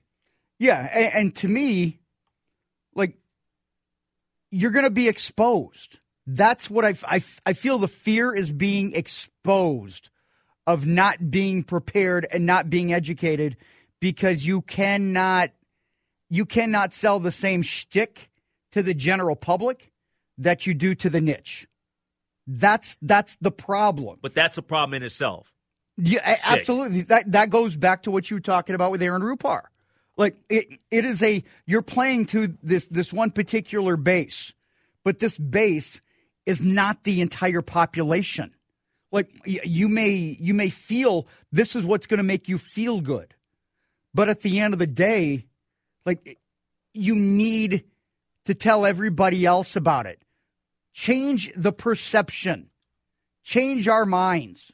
yeah, 0.58 0.90
and, 0.92 1.14
and 1.14 1.36
to 1.38 1.48
me, 1.48 2.00
like 2.96 3.18
you're 4.52 4.72
going 4.72 4.86
to 4.86 4.92
be 4.92 5.08
exposed. 5.08 6.00
That's 6.26 6.70
what 6.70 6.86
I, 6.86 6.94
I 7.06 7.24
I 7.46 7.54
feel 7.54 7.78
the 7.78 7.88
fear 7.88 8.34
is 8.34 8.52
being 8.52 8.94
exposed 8.94 10.10
of 10.66 10.86
not 10.86 11.30
being 11.30 11.64
prepared 11.64 12.26
and 12.32 12.46
not 12.46 12.70
being 12.70 12.94
educated 12.94 13.58
because 14.00 14.46
you 14.46 14.62
cannot 14.62 15.52
you 16.30 16.46
cannot 16.46 16.94
sell 16.94 17.20
the 17.20 17.32
same 17.32 17.62
shtick 17.62 18.30
to 18.72 18.82
the 18.82 18.94
general 18.94 19.36
public 19.36 19.92
that 20.38 20.66
you 20.66 20.74
do 20.74 20.96
to 20.96 21.10
the 21.10 21.22
niche. 21.22 21.68
That's 22.48 22.98
that's 23.02 23.36
the 23.38 23.52
problem. 23.52 24.20
But 24.22 24.34
that's 24.34 24.58
a 24.58 24.62
problem 24.62 24.96
in 24.96 25.04
itself. 25.04 25.54
Yeah, 25.98 26.34
Stick. 26.36 26.52
absolutely. 26.52 27.02
That 27.02 27.32
that 27.32 27.50
goes 27.50 27.76
back 27.76 28.04
to 28.04 28.12
what 28.12 28.30
you 28.30 28.38
were 28.38 28.42
talking 28.42 28.76
about 28.76 28.92
with 28.92 29.04
Aaron 29.04 29.22
Rupar. 29.22 29.64
Like 30.16 30.38
it, 30.50 30.68
it 30.92 31.06
is 31.06 31.24
a 31.24 31.44
you're 31.66 31.82
playing 31.82 32.28
to 32.28 32.56
this 32.62 32.88
this 32.88 33.12
one 33.12 33.32
particular 33.32 33.98
base, 33.98 34.54
but 35.04 35.20
this 35.20 35.38
base 35.38 36.02
is 36.46 36.62
not 36.62 37.04
the 37.04 37.22
entire 37.22 37.62
population. 37.62 38.54
Like 39.12 39.30
you 39.46 39.90
may 39.90 40.38
you 40.40 40.54
may 40.54 40.70
feel 40.70 41.28
this 41.52 41.76
is 41.76 41.84
what's 41.84 42.08
going 42.08 42.20
to 42.20 42.24
make 42.24 42.48
you 42.48 42.58
feel 42.58 43.02
good, 43.02 43.34
but 44.14 44.30
at 44.30 44.42
the 44.42 44.60
end 44.60 44.74
of 44.74 44.80
the 44.80 44.88
day, 44.88 45.46
like 46.06 46.38
you 46.94 47.16
need 47.16 47.84
to 48.46 48.54
tell 48.54 48.86
everybody 48.86 49.46
else 49.46 49.76
about 49.76 50.06
it. 50.06 50.22
Change 50.94 51.52
the 51.56 51.74
perception. 51.74 52.70
Change 53.44 53.88
our 53.88 54.06
minds 54.06 54.72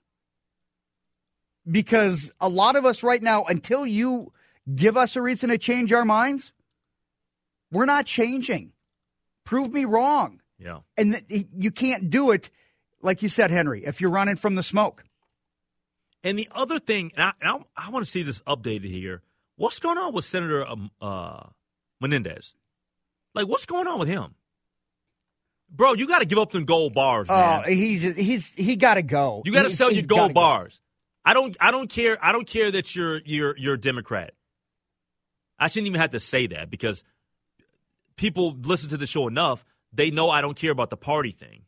because 1.69 2.31
a 2.39 2.49
lot 2.49 2.75
of 2.75 2.85
us 2.85 3.03
right 3.03 3.21
now, 3.21 3.45
until 3.45 3.85
you 3.85 4.31
give 4.75 4.97
us 4.97 5.15
a 5.15 5.21
reason 5.21 5.49
to 5.49 5.57
change 5.57 5.91
our 5.93 6.05
minds, 6.05 6.51
we're 7.71 7.85
not 7.85 8.05
changing. 8.05 8.71
Prove 9.45 9.71
me 9.73 9.85
wrong. 9.85 10.41
Yeah. 10.57 10.79
And 10.97 11.21
th- 11.29 11.47
you 11.55 11.71
can't 11.71 12.09
do 12.09 12.31
it, 12.31 12.49
like 13.01 13.21
you 13.23 13.29
said, 13.29 13.51
Henry, 13.51 13.85
if 13.85 14.01
you're 14.01 14.11
running 14.11 14.35
from 14.35 14.55
the 14.55 14.63
smoke. 14.63 15.03
And 16.23 16.37
the 16.37 16.49
other 16.51 16.79
thing, 16.79 17.11
and 17.15 17.23
I, 17.23 17.31
and 17.41 17.63
I, 17.77 17.87
I 17.87 17.89
want 17.91 18.05
to 18.05 18.11
see 18.11 18.23
this 18.23 18.41
updated 18.41 18.89
here. 18.89 19.21
What's 19.55 19.79
going 19.79 19.97
on 19.97 20.13
with 20.13 20.25
Senator 20.25 20.65
um, 20.67 20.91
uh, 21.01 21.43
Menendez? 22.01 22.55
Like, 23.33 23.47
what's 23.47 23.65
going 23.65 23.87
on 23.87 23.99
with 23.99 24.09
him? 24.09 24.35
Bro, 25.71 25.93
you 25.93 26.07
got 26.07 26.19
to 26.19 26.25
give 26.25 26.37
up 26.39 26.51
them 26.51 26.65
gold 26.65 26.93
bars, 26.93 27.27
Oh, 27.29 27.33
man. 27.61 27.63
he's 27.71 28.01
he's 28.15 28.47
he 28.49 28.75
got 28.75 28.95
to 28.95 29.03
go. 29.03 29.43
you 29.45 29.53
got 29.53 29.63
to 29.63 29.69
sell 29.69 29.91
your 29.91 30.03
gold 30.05 30.31
go. 30.31 30.33
bars. 30.33 30.81
I 31.23 31.33
don't. 31.35 31.55
I 31.61 31.69
don't 31.69 31.89
care. 31.89 32.17
I 32.25 32.31
don't 32.31 32.47
care 32.47 32.71
that 32.71 32.95
you're 32.95 33.21
you're 33.23 33.55
you're 33.55 33.73
a 33.75 33.79
Democrat. 33.79 34.33
I 35.59 35.67
shouldn't 35.67 35.87
even 35.87 35.99
have 36.01 36.11
to 36.11 36.19
say 36.19 36.47
that 36.47 36.69
because 36.69 37.03
people 38.15 38.55
listen 38.61 38.89
to 38.89 38.97
the 38.97 39.07
show 39.07 39.27
enough. 39.27 39.65
They 39.91 40.11
know 40.11 40.29
I 40.29 40.41
don't 40.41 40.55
care 40.55 40.71
about 40.71 40.89
the 40.89 40.97
party 40.97 41.31
thing. 41.31 41.63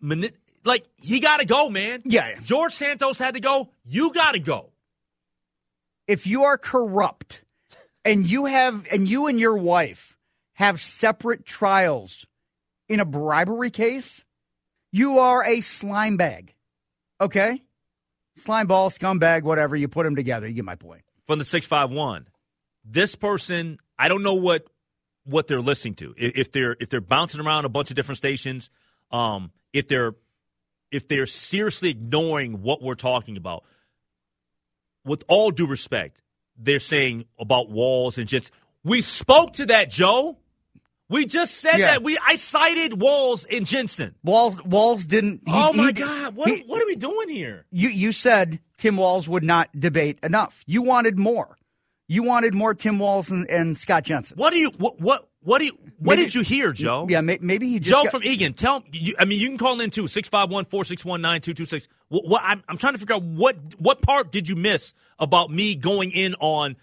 Men- 0.00 0.30
like 0.64 0.86
he 0.96 1.20
got 1.20 1.38
to 1.38 1.44
go, 1.44 1.68
man. 1.68 2.02
Yeah. 2.04 2.38
George 2.42 2.72
Santos 2.72 3.18
had 3.18 3.34
to 3.34 3.40
go. 3.40 3.70
You 3.84 4.12
got 4.12 4.32
to 4.32 4.38
go. 4.38 4.72
If 6.08 6.26
you 6.26 6.44
are 6.44 6.56
corrupt, 6.56 7.42
and 8.06 8.26
you 8.26 8.44
have 8.44 8.86
and 8.92 9.08
you 9.08 9.26
and 9.26 9.38
your 9.38 9.58
wife 9.58 10.16
have 10.54 10.80
separate 10.80 11.44
trials 11.44 12.24
in 12.88 13.00
a 13.00 13.04
bribery 13.04 13.70
case, 13.70 14.24
you 14.92 15.18
are 15.18 15.44
a 15.44 15.60
slime 15.60 16.16
bag. 16.16 16.54
Okay, 17.20 17.62
slime 18.36 18.68
ball, 18.68 18.90
scumbag, 18.90 19.42
whatever. 19.42 19.74
You 19.74 19.88
put 19.88 20.04
them 20.04 20.14
together. 20.14 20.46
You 20.46 20.54
get 20.54 20.64
my 20.64 20.76
point. 20.76 21.02
From 21.26 21.38
the 21.38 21.44
651 21.44 22.28
this 22.88 23.16
person 23.16 23.78
i 23.98 24.08
don't 24.08 24.22
know 24.22 24.34
what 24.34 24.64
what 25.26 25.48
they're 25.48 25.60
listening 25.60 25.94
to. 25.96 26.14
If, 26.16 26.52
they're 26.52 26.76
if 26.78 26.88
they're 26.88 27.00
bouncing 27.00 27.40
around 27.40 27.64
a 27.64 27.68
bunch 27.68 27.90
of 27.90 27.96
different 27.96 28.18
stations 28.18 28.70
um 29.10 29.50
if 29.72 29.88
they're 29.88 30.14
if 30.90 31.08
they're 31.08 31.26
seriously 31.26 31.90
ignoring 31.90 32.62
what 32.62 32.82
we're 32.82 32.94
talking 32.94 33.36
about 33.36 33.64
with 35.04 35.24
all 35.28 35.50
due 35.50 35.66
respect 35.66 36.22
they're 36.56 36.78
saying 36.78 37.24
about 37.38 37.70
Walz 37.70 38.18
and 38.18 38.28
just 38.28 38.50
we 38.84 39.00
spoke 39.00 39.54
to 39.54 39.66
that 39.66 39.90
joe 39.90 40.38
we 41.08 41.24
just 41.26 41.54
said 41.56 41.78
Yeah. 41.78 41.86
that 41.92 42.02
we 42.02 42.18
i 42.24 42.36
cited 42.36 43.00
Walz 43.00 43.44
and 43.44 43.66
jensen 43.66 44.14
Walz 44.24 44.62
Walz 44.64 45.04
didn't. 45.04 45.42
he- 45.46 45.52
oh 45.54 45.72
my 45.72 45.86
he- 45.86 45.92
god 45.92 46.34
what, 46.36 46.48
he- 46.48 46.62
what 46.66 46.82
are 46.82 46.86
we 46.86 46.96
doing 46.96 47.28
here 47.28 47.64
you 47.70 47.88
you 47.88 48.12
said 48.12 48.60
Tim 48.78 48.96
Walz 48.98 49.26
would 49.26 49.42
not 49.42 49.70
debate 49.78 50.18
enough. 50.22 50.62
You 50.66 50.82
wanted 50.82 51.18
more. 51.18 51.56
You 52.08 52.22
wanted 52.22 52.52
more 52.52 52.74
Tim 52.74 52.98
Walz 52.98 53.30
and, 53.30 53.48
and 53.50 53.78
Scott 53.78 54.04
Jensen. 54.04 54.36
what 54.36 54.50
do 54.50 54.58
you 54.58 54.70
what 54.76 55.00
what 55.00 55.28
what 55.42 55.58
do 55.60 55.64
you 55.66 55.72
what 55.98 56.16
Maybe- 56.16 56.22
did 56.26 56.34
you 56.34 56.42
hear 56.42 56.72
joe 56.72 57.06
Yeah, 57.08 57.20
may, 57.22 57.38
maybe 57.40 57.68
he 57.70 57.78
just 57.80 57.90
Joe 57.96 58.02
got- 58.02 58.10
from 58.10 58.22
Eagan, 58.22 58.52
tell 58.52 58.82
you. 58.92 59.14
I 59.18 59.24
mean, 59.24 59.40
you 59.40 59.48
can 59.48 59.56
call 59.58 59.80
in 59.80 59.90
too 59.90 60.06
651-461-9226. 60.08 61.88
What, 62.08 62.28
what 62.28 62.42
I'm, 62.44 62.62
I'm 62.68 62.78
trying 62.78 62.92
to 62.94 62.98
figure 62.98 63.14
out 63.16 63.22
what 63.22 63.56
what 63.78 64.02
part 64.02 64.30
did 64.32 64.48
you 64.48 64.56
miss 64.56 64.94
about 65.18 65.50
me 65.50 65.74
going 65.74 66.10
in 66.10 66.34
on 66.34 66.76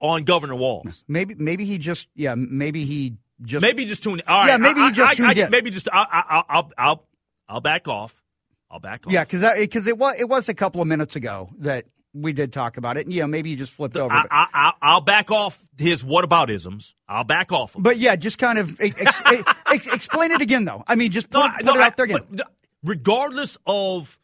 on 0.00 0.24
Governor 0.24 0.54
Walz? 0.56 1.04
maybe 1.08 1.34
maybe 1.34 1.64
he 1.64 1.78
just 1.78 2.08
yeah 2.14 2.34
maybe 2.34 2.84
he 2.84 3.14
just 3.42 3.62
Maybe 3.62 3.84
just 3.84 4.02
tune. 4.02 4.20
All 4.26 4.40
right, 4.40 4.48
Yeah, 4.48 4.56
maybe 4.58 4.80
he 4.80 4.86
I- 4.86 4.90
just 4.92 5.10
I, 5.12 5.14
tuned 5.14 5.28
I, 5.38 5.44
in. 5.44 5.50
Maybe 5.50 5.70
just 5.70 5.88
I, 5.92 6.06
I, 6.10 6.42
I'll 6.48 6.72
I'll 6.78 7.08
I'll 7.48 7.60
back 7.60 7.88
off. 7.88 8.22
I'll 8.70 8.80
back 8.80 9.06
off. 9.06 9.12
yeah 9.12 9.24
because 9.24 9.42
because 9.58 9.86
it 9.86 9.98
was 9.98 10.14
it 10.20 10.28
was 10.28 10.48
a 10.48 10.54
couple 10.54 10.80
of 10.80 10.88
minutes 10.88 11.16
ago 11.16 11.50
that 11.58 11.86
we 12.12 12.32
did 12.32 12.52
talk 12.52 12.76
about 12.76 12.96
it 12.96 13.06
and 13.06 13.12
yeah 13.12 13.26
maybe 13.26 13.50
you 13.50 13.56
just 13.56 13.72
flipped 13.72 13.96
over. 13.96 14.12
I, 14.14 14.22
but- 14.22 14.28
I, 14.32 14.46
I, 14.54 14.72
I'll 14.82 15.00
back 15.00 15.30
off 15.32 15.60
his 15.78 16.02
whataboutisms. 16.04 16.94
I'll 17.08 17.24
back 17.24 17.50
off. 17.52 17.74
'em. 17.76 17.82
But 17.82 17.98
yeah, 17.98 18.14
just 18.16 18.38
kind 18.38 18.58
of 18.58 18.80
ex- 18.80 18.96
ex- 19.26 19.42
ex- 19.70 19.92
explain 19.92 20.30
it 20.30 20.40
again, 20.40 20.64
though. 20.64 20.84
I 20.86 20.94
mean, 20.94 21.10
just 21.10 21.28
put, 21.30 21.40
No, 21.40 21.46
it- 21.46 21.52
put 21.56 21.64
no, 21.66 21.74
it 21.74 21.80
out 21.80 21.96
there 21.96 22.04
again. 22.04 22.20
but, 22.30 22.46
regardless 22.84 23.58
of 23.66 24.16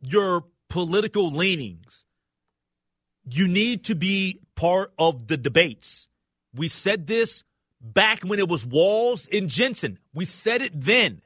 your 0.00 0.44
political 0.70 1.30
leanings, 1.32 2.04
you 3.28 3.48
need 3.48 3.84
to 3.86 3.94
be 3.94 4.40
part 4.54 4.92
of 4.98 5.26
the 5.26 5.36
debates. 5.36 6.08
We 6.54 6.68
said 6.68 7.06
this 7.06 7.44
back 7.80 8.22
when 8.22 8.38
it 8.38 8.48
was 8.48 8.66
Walz 8.66 9.28
and 9.32 9.48
Jensen. 9.48 9.98
We 10.12 10.24
said 10.24 10.62
it 10.62 10.78
then. 10.78 11.20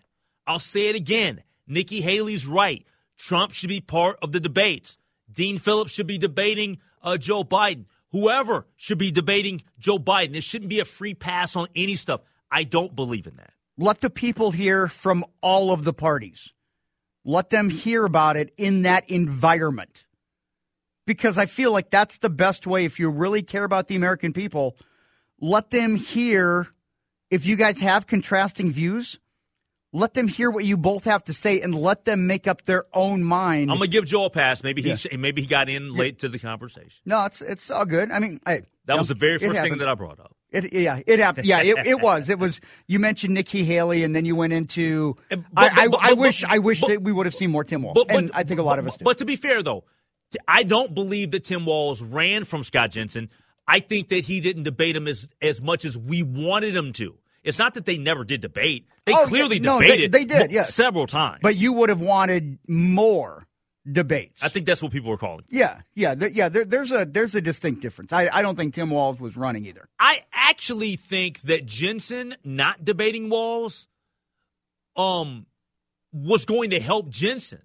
I'll 0.47 0.59
say 0.59 0.89
it 0.89 0.97
again. 0.97 1.43
Nikki 1.67 2.01
Haley's 2.01 2.47
right. 2.47 2.85
Trump 3.17 3.53
should 3.53 3.69
be 3.69 3.81
part 3.81 4.19
of 4.23 4.33
the 4.33 4.41
debates. 4.41 4.99
Dean 5.33 5.59
Phillips 5.59 5.93
should 5.93 6.07
be 6.07 6.19
debating 6.19 6.79
uh, 7.03 7.17
Joe 7.17 7.45
Biden. 7.45 7.87
Whoever 8.11 8.67
should 8.77 8.99
be 8.99 9.11
debating 9.11 9.63
Joe 9.79 9.99
Biden. 9.99 10.35
It 10.35 10.45
shouldn't 10.45 10.69
be 10.69 10.81
a 10.81 10.85
free 10.85 11.15
pass 11.15 11.57
on 11.57 11.69
any 11.75 11.97
stuff. 11.97 12.21
I 12.51 12.65
don't 12.65 12.95
believe 12.95 13.27
in 13.27 13.37
that. 13.37 13.53
Let 13.79 14.01
the 14.03 14.11
people 14.11 14.51
hear 14.51 14.87
from 14.87 15.25
all 15.41 15.73
of 15.73 15.85
the 15.85 15.95
parties. 15.95 16.53
Let 17.25 17.51
them 17.51 17.71
hear 17.71 18.05
about 18.05 18.37
it 18.37 18.53
in 18.59 18.83
that 18.83 19.09
environment. 19.09 20.05
Because 21.07 21.39
I 21.39 21.47
feel 21.47 21.73
like 21.73 21.91
that's 21.91 22.19
the 22.19 22.31
best 22.31 22.67
way 22.67 22.85
if 22.85 23.01
you 23.01 23.09
really 23.09 23.43
care 23.43 23.65
about 23.65 23.89
the 23.89 23.97
American 23.97 24.33
people. 24.33 24.77
Let 25.43 25.71
them 25.71 25.97
hear 25.97 26.69
if 27.31 27.45
you 27.45 27.57
guys 27.57 27.81
have 27.81 28.07
contrasting 28.07 28.71
views. 28.73 29.19
Let 29.95 30.15
them 30.15 30.27
hear 30.27 30.51
what 30.51 30.65
you 30.65 30.79
both 30.79 31.05
have 31.05 31.23
to 31.25 31.35
say 31.35 31.61
and 31.61 31.75
let 31.75 32.07
them 32.07 32.27
make 32.27 32.47
up 32.47 32.65
their 32.65 32.87
own 32.95 33.23
mind. 33.23 33.71
I'm 33.71 33.77
gonna 33.77 33.89
give 33.89 34.07
Joe 34.07 34.25
a 34.25 34.31
pass. 34.31 34.63
Maybe 34.63 34.81
he 34.81 34.89
Yeah. 34.89 35.17
maybe 35.19 35.43
he 35.43 35.47
got 35.47 35.69
in 35.69 35.95
late 35.95 36.21
to 36.21 36.31
the 36.31 36.39
conversation. 36.39 36.93
no, 37.05 37.27
it's 37.27 37.43
it's 37.43 37.71
all 37.71 37.85
good. 37.85 38.11
I 38.11 38.19
mean, 38.19 38.41
hey, 38.47 38.63
That 38.87 38.97
was 38.97 39.11
know, 39.11 39.15
the 39.15 39.19
very 39.21 39.39
first 39.39 39.61
thing 39.61 39.77
that 39.79 39.89
I 39.89 39.95
brought 39.95 40.19
up. 40.19 40.35
It, 40.51 40.73
yeah, 40.73 41.01
it 41.07 41.19
happened. 41.19 41.47
Yeah, 41.47 41.63
it, 41.63 41.87
it 41.87 42.01
was. 42.03 42.29
It 42.31 42.39
was. 42.39 42.61
You 42.87 43.01
mentioned 43.01 43.35
Nikki 43.35 43.65
Haley, 43.65 44.03
and 44.05 44.15
then 44.17 44.25
you 44.25 44.35
went 44.37 44.53
into. 44.55 45.17
And- 45.31 45.45
I, 45.57 45.69
but- 45.69 45.79
I, 45.79 45.89
but- 45.89 46.01
I 46.03 46.13
wish. 46.15 46.45
I 46.45 46.59
wish 46.59 46.81
but- 46.81 46.89
that 46.89 47.03
we 47.03 47.13
would 47.13 47.27
have 47.27 47.35
seen 47.35 47.51
more 47.51 47.65
Tim 47.65 47.83
Wall, 47.83 47.93
But, 47.95 48.09
but 48.09 48.17
and 48.17 48.31
I 48.33 48.45
think 48.45 48.61
a 48.61 48.63
lot 48.63 48.79
of 48.79 48.87
us 48.87 48.93
but, 48.95 48.99
do. 48.99 49.05
but 49.05 49.19
to 49.19 49.25
be 49.27 49.37
fair 49.37 49.63
though, 49.63 49.85
I 50.49 50.63
don't 50.63 50.95
believe 50.95 51.33
that 51.33 51.45
Tim 51.45 51.67
Walz 51.67 52.01
ran 52.01 52.45
from 52.45 52.65
Scott 52.65 52.93
Jensen. 52.93 53.29
I 53.67 53.81
think 53.81 54.09
that 54.09 54.25
he 54.25 54.41
didn't 54.41 54.65
debate 54.65 54.97
him 54.97 55.07
as, 55.09 55.29
as 55.41 55.63
much 55.63 55.85
as 55.85 55.97
we 55.97 56.23
wanted 56.23 56.75
him 56.77 56.93
to. 56.95 57.17
It's 57.45 57.59
not 57.59 57.75
that 57.75 57.87
they 57.87 57.97
never 57.99 58.25
did 58.25 58.41
debate. 58.41 58.87
They 59.05 59.13
Oh, 59.15 59.27
clearly 59.27 59.59
no, 59.59 59.81
debated 59.81 60.13
they 60.13 60.25
did, 60.25 60.51
mo- 60.51 60.55
yes. 60.55 60.75
several 60.75 61.07
times. 61.07 61.41
But 61.43 61.57
you 61.57 61.73
would 61.73 61.89
have 61.89 62.01
wanted 62.01 62.59
more 62.69 63.47
debates. 63.91 64.45
I 64.45 64.49
think 64.49 64.67
that's 64.67 64.81
what 64.81 64.93
people 64.93 65.11
were 65.11 65.17
calling. 65.19 65.45
Yeah, 65.49 65.81
yeah, 65.95 66.15
there, 66.15 66.29
yeah. 66.29 66.49
There, 66.49 66.65
there's 66.65 66.93
a 66.93 67.05
there's 67.05 67.35
a 67.35 67.41
distinct 67.41 67.81
difference. 67.83 68.13
I, 68.13 68.29
I 68.33 68.43
don't 68.43 68.55
think 68.55 68.75
Tim 68.75 68.91
Walz 68.91 69.21
was 69.21 69.37
running 69.37 69.65
either. 69.67 69.89
I 69.99 70.23
actually 70.33 70.95
think 70.95 71.41
that 71.43 71.67
Jensen 71.67 72.37
not 72.45 72.85
debating 72.85 73.29
Walz 73.29 73.89
um 74.97 75.47
was 76.13 76.45
going 76.45 76.71
to 76.71 76.79
help 76.81 77.09
Jensen. 77.09 77.63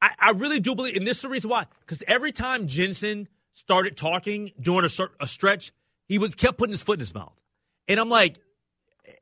I, 0.00 0.10
I 0.18 0.30
really 0.30 0.58
do 0.60 0.74
believe, 0.74 0.96
and 0.96 1.06
this 1.06 1.18
is 1.18 1.22
the 1.22 1.28
reason 1.28 1.50
why. 1.50 1.66
Because 1.80 2.02
every 2.08 2.32
time 2.32 2.66
Jensen 2.66 3.28
started 3.58 3.96
talking 3.96 4.52
during 4.60 4.88
a, 4.88 5.08
a 5.20 5.26
stretch, 5.26 5.72
he 6.06 6.16
was 6.18 6.36
kept 6.36 6.58
putting 6.58 6.70
his 6.70 6.82
foot 6.82 6.94
in 6.94 7.00
his 7.00 7.12
mouth, 7.12 7.36
and 7.88 7.98
I'm 7.98 8.08
like, 8.08 8.38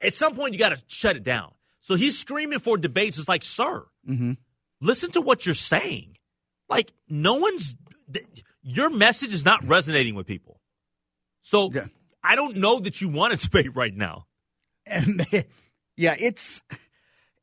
at 0.02 0.12
some 0.12 0.34
point 0.34 0.52
you 0.52 0.58
got 0.58 0.76
to 0.76 0.82
shut 0.88 1.16
it 1.16 1.22
down. 1.22 1.52
So 1.80 1.94
he's 1.94 2.18
screaming 2.18 2.58
for 2.58 2.76
debates. 2.76 3.18
It's 3.18 3.28
like, 3.28 3.42
sir, 3.42 3.86
mm-hmm. 4.06 4.32
listen 4.80 5.10
to 5.12 5.22
what 5.22 5.46
you're 5.46 5.54
saying. 5.54 6.18
Like 6.68 6.92
no 7.08 7.36
one's 7.36 7.76
th- 8.12 8.26
your 8.62 8.90
message 8.90 9.32
is 9.32 9.44
not 9.44 9.66
resonating 9.66 10.14
with 10.14 10.26
people. 10.26 10.60
So 11.40 11.70
Yeah. 11.72 11.86
I 12.22 12.34
don't 12.34 12.56
know 12.56 12.80
that 12.80 13.00
you 13.00 13.08
want 13.08 13.38
to 13.38 13.48
debate 13.48 13.74
right 13.76 13.94
now. 13.94 14.26
And 14.84 15.24
yeah, 15.96 16.16
it's 16.18 16.60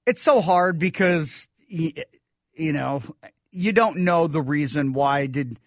it's 0.06 0.22
so 0.22 0.42
hard 0.42 0.78
because 0.78 1.48
you 1.68 1.94
know 2.58 3.02
you 3.52 3.72
don't 3.72 4.00
know 4.00 4.28
the 4.28 4.42
reason 4.42 4.94
why 4.94 5.28
did 5.28 5.58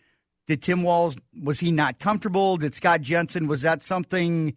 did 0.46 0.62
Tim 0.62 0.82
Walz 0.82 1.16
was 1.40 1.60
he 1.60 1.70
not 1.70 1.98
comfortable? 1.98 2.56
Did 2.56 2.74
Scott 2.74 3.00
Jensen 3.00 3.48
was 3.48 3.62
that 3.62 3.82
something 3.82 4.54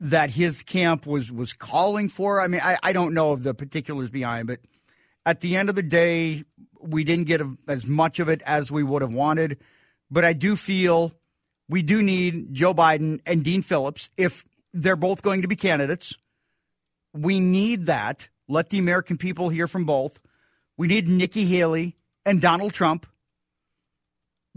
that 0.00 0.30
his 0.30 0.62
camp 0.62 1.06
was 1.06 1.30
was 1.30 1.52
calling 1.52 2.08
for? 2.08 2.40
I 2.40 2.48
mean, 2.48 2.60
I, 2.62 2.78
I 2.82 2.92
don't 2.92 3.14
know 3.14 3.32
of 3.32 3.42
the 3.42 3.54
particulars 3.54 4.10
behind, 4.10 4.48
but 4.48 4.60
at 5.24 5.40
the 5.40 5.56
end 5.56 5.68
of 5.68 5.74
the 5.74 5.82
day, 5.82 6.44
we 6.80 7.04
didn't 7.04 7.26
get 7.26 7.40
a, 7.40 7.56
as 7.68 7.86
much 7.86 8.18
of 8.18 8.28
it 8.28 8.42
as 8.42 8.70
we 8.70 8.82
would 8.82 9.02
have 9.02 9.12
wanted. 9.12 9.58
But 10.10 10.24
I 10.24 10.32
do 10.32 10.56
feel 10.56 11.12
we 11.68 11.82
do 11.82 12.02
need 12.02 12.54
Joe 12.54 12.74
Biden 12.74 13.20
and 13.26 13.44
Dean 13.44 13.62
Phillips 13.62 14.10
if 14.16 14.44
they're 14.72 14.96
both 14.96 15.22
going 15.22 15.42
to 15.42 15.48
be 15.48 15.56
candidates. 15.56 16.16
We 17.12 17.40
need 17.40 17.86
that. 17.86 18.28
Let 18.48 18.70
the 18.70 18.78
American 18.78 19.18
people 19.18 19.50
hear 19.50 19.68
from 19.68 19.84
both. 19.84 20.18
We 20.76 20.86
need 20.86 21.08
Nikki 21.08 21.44
Haley 21.44 21.96
and 22.24 22.40
Donald 22.40 22.72
Trump. 22.72 23.06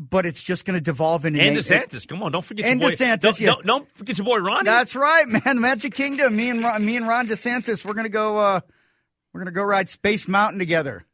But 0.10 0.26
it's 0.26 0.42
just 0.42 0.66
going 0.66 0.74
to 0.80 0.84
devolve 0.84 1.26
into 1.28 1.40
And 1.40 1.56
DeSantis, 1.56 2.08
come 2.08 2.24
on, 2.24 2.32
don't 2.32 2.44
forget 2.44 2.66
And 2.66 2.82
your 2.82 2.90
boy. 2.90 2.96
DeSantis, 2.96 3.20
don't, 3.20 3.40
yeah. 3.40 3.48
don't, 3.50 3.66
don't 3.68 3.92
forget 3.92 4.18
your 4.18 4.26
boy 4.26 4.40
Ronnie. 4.40 4.66
That's 4.66 4.96
right, 4.96 5.28
man. 5.28 5.42
The 5.46 5.54
Magic 5.62 5.94
Kingdom. 5.94 6.36
Me 6.36 6.50
and 6.50 6.64
Ron, 6.64 6.84
me 6.84 6.96
and 6.96 7.08
Ron 7.08 7.28
DeSantis. 7.28 7.86
We're 7.86 7.94
gonna 7.94 8.10
go. 8.10 8.38
Uh, 8.40 8.62
we're 9.32 9.42
gonna 9.42 9.52
go 9.52 9.62
ride 9.64 9.90
Space 9.90 10.28
Mountain 10.28 10.58
together. 10.58 11.06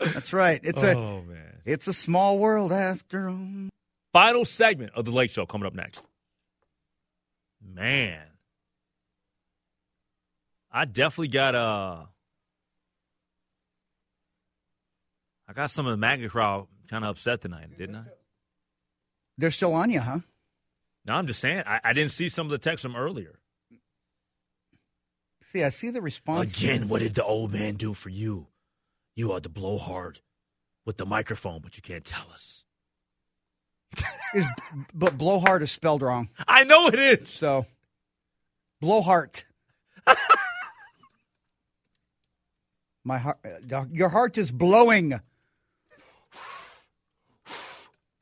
That's 0.00 0.32
right. 0.32 0.60
It's 0.64 0.82
a 0.82 0.96
oh 0.96 1.22
man. 1.22 1.60
it's 1.64 1.86
a 1.86 1.92
small 1.92 2.38
world 2.40 2.72
after 2.72 3.28
all. 3.28 3.68
Final 4.12 4.44
segment 4.44 4.92
of 4.96 5.04
the 5.04 5.12
Lake 5.12 5.30
Show 5.30 5.46
coming 5.46 5.66
up 5.66 5.74
next. 5.74 6.04
Man, 7.64 8.18
I 10.72 10.84
definitely 10.84 11.28
got 11.28 11.54
uh 11.54 11.98
I 15.48 15.52
got 15.52 15.70
some 15.70 15.86
of 15.86 15.92
the 15.92 15.96
MAGA 15.96 16.28
crowd 16.28 16.66
kind 16.88 17.04
of 17.04 17.10
upset 17.10 17.40
tonight, 17.40 17.68
didn't 17.78 17.96
I? 17.96 18.04
They're 19.38 19.50
still 19.50 19.74
on 19.74 19.90
you, 19.90 20.00
huh? 20.00 20.20
No, 21.04 21.14
I'm 21.14 21.26
just 21.26 21.40
saying. 21.40 21.64
I, 21.66 21.80
I 21.82 21.92
didn't 21.92 22.12
see 22.12 22.28
some 22.28 22.46
of 22.46 22.50
the 22.50 22.58
text 22.58 22.82
from 22.82 22.96
earlier. 22.96 23.38
See, 25.52 25.62
I 25.62 25.70
see 25.70 25.90
the 25.90 26.00
response. 26.00 26.56
Again, 26.56 26.88
what 26.88 27.00
did 27.00 27.14
the 27.14 27.24
old 27.24 27.52
man 27.52 27.74
do 27.74 27.92
for 27.92 28.08
you? 28.08 28.46
You 29.14 29.32
are 29.32 29.40
the 29.40 29.48
blowhard 29.48 30.20
with 30.86 30.96
the 30.96 31.06
microphone, 31.06 31.60
but 31.60 31.76
you 31.76 31.82
can't 31.82 32.04
tell 32.04 32.26
us. 32.32 32.64
Is, 34.34 34.46
but 34.94 35.18
blowhard 35.18 35.62
is 35.62 35.70
spelled 35.70 36.00
wrong. 36.00 36.30
I 36.48 36.64
know 36.64 36.88
it 36.88 36.98
is. 36.98 37.28
So, 37.28 37.66
blowheart. 38.82 39.44
My 43.04 43.18
heart, 43.18 43.38
your 43.90 44.08
heart 44.08 44.38
is 44.38 44.50
blowing. 44.50 45.20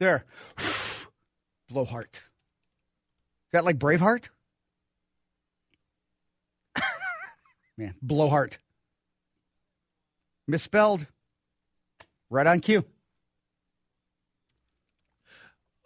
There, 0.00 0.24
blowheart. 1.70 2.14
Is 2.14 3.52
that 3.52 3.64
like 3.64 3.78
Braveheart? 3.78 4.28
Man, 7.78 7.94
blowheart. 8.04 8.58
Misspelled. 10.46 11.06
Right 12.28 12.46
on 12.46 12.60
cue. 12.60 12.84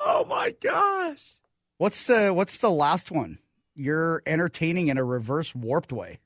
Oh 0.00 0.24
my 0.24 0.54
gosh. 0.60 1.32
What's 1.78 2.06
the 2.06 2.32
What's 2.32 2.58
the 2.58 2.70
last 2.70 3.10
one? 3.10 3.38
You're 3.74 4.22
entertaining 4.26 4.88
in 4.88 4.98
a 4.98 5.04
reverse 5.04 5.54
warped 5.54 5.92
way. 5.92 6.20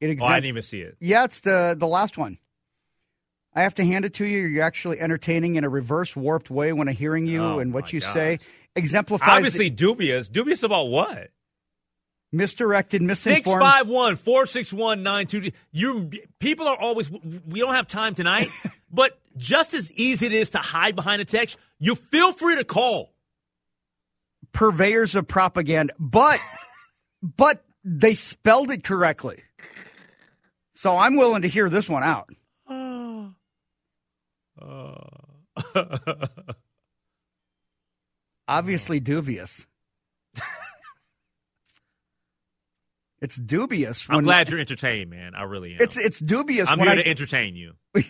It 0.00 0.18
Oh, 0.20 0.24
I 0.24 0.36
didn't 0.36 0.46
even 0.46 0.62
see 0.62 0.80
it. 0.80 0.96
Yeah, 1.00 1.24
it's 1.24 1.40
the 1.40 1.74
the 1.78 1.86
last 1.86 2.18
one. 2.18 2.38
I 3.54 3.62
have 3.62 3.74
to 3.74 3.84
hand 3.84 4.04
it 4.04 4.14
to 4.14 4.24
you. 4.24 4.46
You're 4.46 4.64
actually 4.64 4.98
entertaining 5.00 5.56
in 5.56 5.64
a 5.64 5.68
reverse 5.68 6.16
warped 6.16 6.50
way 6.50 6.72
when 6.72 6.88
I'm 6.88 6.94
hearing 6.94 7.26
you 7.26 7.42
Oh, 7.42 7.58
and 7.58 7.72
what 7.74 7.92
you 7.92 8.00
gosh. 8.00 8.12
say 8.14 8.38
exemplifies 8.74 9.28
Obviously 9.28 9.68
dubious. 9.70 10.28
Dubious 10.28 10.62
about 10.62 10.84
what? 10.88 11.30
misdirected, 12.34 13.02
Six 13.02 13.06
misinformed. 13.26 13.60
five 13.60 13.88
one 13.88 14.16
four 14.16 14.46
six 14.46 14.72
one 14.72 15.02
nine 15.02 15.26
two. 15.26 15.50
You 15.70 16.10
people 16.38 16.66
are 16.66 16.76
always. 16.80 17.10
We 17.10 17.60
don't 17.60 17.74
have 17.74 17.86
time 17.88 18.14
tonight, 18.14 18.48
but 18.90 19.18
just 19.36 19.74
as 19.74 19.92
easy 19.92 20.24
it 20.26 20.32
is 20.32 20.50
to 20.50 20.58
hide 20.58 20.96
behind 20.96 21.20
a 21.20 21.26
text, 21.26 21.58
you 21.78 21.94
feel 21.94 22.32
free 22.32 22.56
to 22.56 22.64
call. 22.64 23.12
purveyors 24.52 25.14
of 25.14 25.28
propaganda, 25.28 25.92
but 25.98 26.40
but 27.22 27.64
they 27.84 28.14
spelled 28.14 28.70
it 28.70 28.82
correctly. 28.82 29.42
So 30.74 30.96
I'm 30.96 31.16
willing 31.16 31.42
to 31.42 31.48
hear 31.48 31.68
this 31.68 31.86
one 31.88 32.02
out. 32.02 32.30
Uh. 34.62 34.94
Obviously 38.48 39.00
dubious. 39.00 39.66
it's 43.20 43.36
dubious. 43.36 44.06
I'm 44.10 44.22
glad 44.24 44.50
you're 44.50 44.60
entertained, 44.60 45.10
man. 45.10 45.34
I 45.34 45.42
really 45.44 45.74
am. 45.74 45.78
It's 45.80 45.96
it's 45.96 46.18
dubious 46.20 46.68
I'm 46.68 46.78
when 46.78 46.88
here 46.88 46.98
I. 46.98 47.02
to 47.02 47.08
entertain 47.08 47.54
you, 47.56 47.72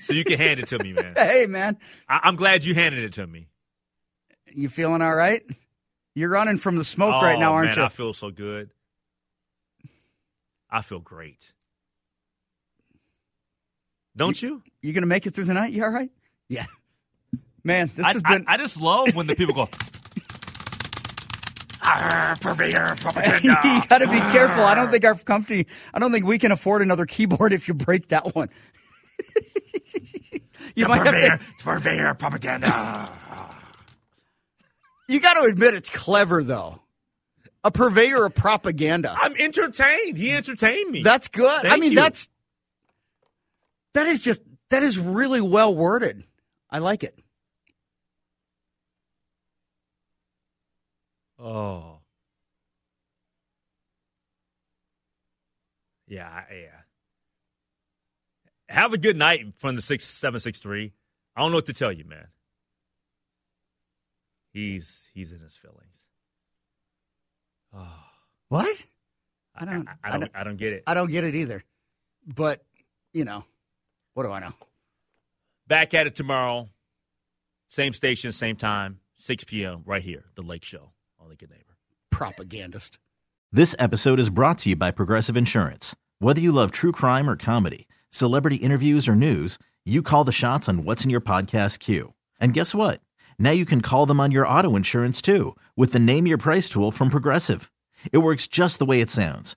so 0.00 0.12
you 0.12 0.24
can 0.24 0.38
hand 0.38 0.60
it 0.60 0.68
to 0.68 0.78
me, 0.82 0.92
man. 0.92 1.14
hey 1.16 1.46
man, 1.46 1.78
I- 2.08 2.20
I'm 2.24 2.36
glad 2.36 2.64
you 2.64 2.74
handed 2.74 3.04
it 3.04 3.12
to 3.14 3.26
me. 3.26 3.48
you 4.52 4.68
feeling 4.68 5.02
all 5.02 5.14
right? 5.14 5.42
You're 6.14 6.28
running 6.30 6.58
from 6.58 6.76
the 6.76 6.84
smoke 6.84 7.22
right 7.22 7.36
Oh, 7.36 7.40
now, 7.40 7.54
aren't 7.54 7.70
man, 7.70 7.78
you? 7.78 7.84
I 7.84 7.88
feel 7.88 8.12
so 8.12 8.30
good. 8.30 8.70
I 10.68 10.82
feel 10.82 11.00
great. 11.00 11.52
Don't 14.16 14.40
you? 14.40 14.62
you? 14.80 14.90
are 14.90 14.92
gonna 14.92 15.06
make 15.06 15.26
it 15.26 15.34
through 15.34 15.44
the 15.44 15.54
night? 15.54 15.72
You 15.72 15.84
all 15.84 15.90
right? 15.90 16.10
Yeah. 16.48 16.66
Man, 17.64 17.90
this 17.94 18.04
I, 18.04 18.12
has 18.12 18.22
been. 18.22 18.44
I 18.48 18.56
just 18.56 18.80
love 18.80 19.14
when 19.14 19.26
the 19.26 19.36
people 19.36 19.54
go. 19.54 19.68
"Ah, 21.82 22.36
purveyor 22.40 22.96
propaganda." 23.00 23.40
You 23.42 23.82
got 23.88 23.98
to 23.98 24.08
be 24.08 24.18
careful. 24.18 24.64
I 24.64 24.74
don't 24.74 24.90
think 24.90 25.04
our 25.04 25.14
company. 25.14 25.66
I 25.94 25.98
don't 25.98 26.12
think 26.12 26.26
we 26.26 26.38
can 26.38 26.52
afford 26.52 26.82
another 26.82 27.06
keyboard 27.06 27.52
if 27.52 27.68
you 27.68 27.74
break 27.74 28.08
that 28.08 28.34
one. 28.34 28.48
you 30.74 30.88
might 30.88 30.98
have 30.98 31.06
purveyor, 31.06 31.38
to, 31.38 31.64
purveyor 31.64 32.14
propaganda. 32.14 33.10
You 35.08 35.20
got 35.20 35.34
to 35.34 35.42
admit 35.42 35.74
it's 35.74 35.90
clever 35.90 36.42
though. 36.42 36.80
A 37.64 37.70
purveyor 37.70 38.24
of 38.24 38.34
propaganda. 38.34 39.14
I'm 39.16 39.36
entertained. 39.36 40.18
He 40.18 40.32
entertained 40.32 40.90
me. 40.90 41.02
That's 41.02 41.28
good. 41.28 41.64
I 41.64 41.76
mean, 41.76 41.92
you. 41.92 41.96
that's 41.96 42.28
that 43.94 44.06
is 44.06 44.20
just 44.22 44.42
that 44.70 44.82
is 44.82 44.98
really 44.98 45.40
well 45.40 45.74
worded. 45.74 46.24
I 46.70 46.78
like 46.78 47.04
it. 47.04 47.18
Oh. 51.38 51.98
Yeah, 56.06 56.42
yeah. 56.52 56.80
Have 58.68 58.92
a 58.92 58.98
good 58.98 59.16
night 59.16 59.46
from 59.58 59.76
the 59.76 59.82
six 59.82 60.04
seven 60.06 60.40
six 60.40 60.58
three. 60.58 60.92
I 61.36 61.40
don't 61.42 61.50
know 61.50 61.58
what 61.58 61.66
to 61.66 61.72
tell 61.72 61.92
you, 61.92 62.04
man. 62.04 62.26
He's 64.52 65.08
he's 65.14 65.32
in 65.32 65.40
his 65.40 65.56
feelings. 65.56 65.78
Oh, 67.74 67.88
What? 68.48 68.86
I 69.54 69.64
don't- 69.66 69.88
I, 69.88 69.92
I 70.04 70.10
don't, 70.12 70.20
don't- 70.20 70.32
I 70.34 70.44
don't 70.44 70.56
get 70.56 70.72
it. 70.74 70.82
I 70.86 70.94
don't 70.94 71.10
get 71.10 71.24
it 71.24 71.34
either. 71.34 71.62
But 72.26 72.62
you 73.12 73.24
know, 73.24 73.44
what 74.14 74.24
do 74.24 74.32
I 74.32 74.40
know? 74.40 74.52
Back 75.66 75.94
at 75.94 76.06
it 76.06 76.14
tomorrow. 76.14 76.68
Same 77.68 77.92
station, 77.92 78.32
same 78.32 78.56
time, 78.56 79.00
6 79.16 79.44
p.m. 79.44 79.82
right 79.86 80.02
here, 80.02 80.24
The 80.34 80.42
Lake 80.42 80.64
Show 80.64 80.92
on 81.18 81.34
Good 81.34 81.50
Neighbor. 81.50 81.76
Propagandist. 82.10 82.98
This 83.50 83.74
episode 83.78 84.18
is 84.18 84.28
brought 84.30 84.58
to 84.58 84.70
you 84.70 84.76
by 84.76 84.90
Progressive 84.90 85.36
Insurance. 85.36 85.96
Whether 86.18 86.40
you 86.40 86.52
love 86.52 86.70
true 86.70 86.92
crime 86.92 87.28
or 87.28 87.36
comedy, 87.36 87.88
celebrity 88.10 88.56
interviews 88.56 89.08
or 89.08 89.14
news, 89.14 89.58
you 89.84 90.02
call 90.02 90.24
the 90.24 90.32
shots 90.32 90.68
on 90.68 90.84
what's 90.84 91.04
in 91.04 91.10
your 91.10 91.20
podcast 91.20 91.78
queue. 91.78 92.12
And 92.38 92.54
guess 92.54 92.74
what? 92.74 93.00
Now 93.38 93.50
you 93.50 93.64
can 93.64 93.80
call 93.80 94.06
them 94.06 94.20
on 94.20 94.30
your 94.30 94.46
auto 94.46 94.76
insurance 94.76 95.22
too 95.22 95.56
with 95.76 95.92
the 95.92 95.98
Name 95.98 96.26
Your 96.26 96.38
Price 96.38 96.68
tool 96.68 96.90
from 96.90 97.08
Progressive. 97.08 97.70
It 98.12 98.18
works 98.18 98.46
just 98.46 98.78
the 98.78 98.86
way 98.86 99.00
it 99.00 99.10
sounds. 99.10 99.56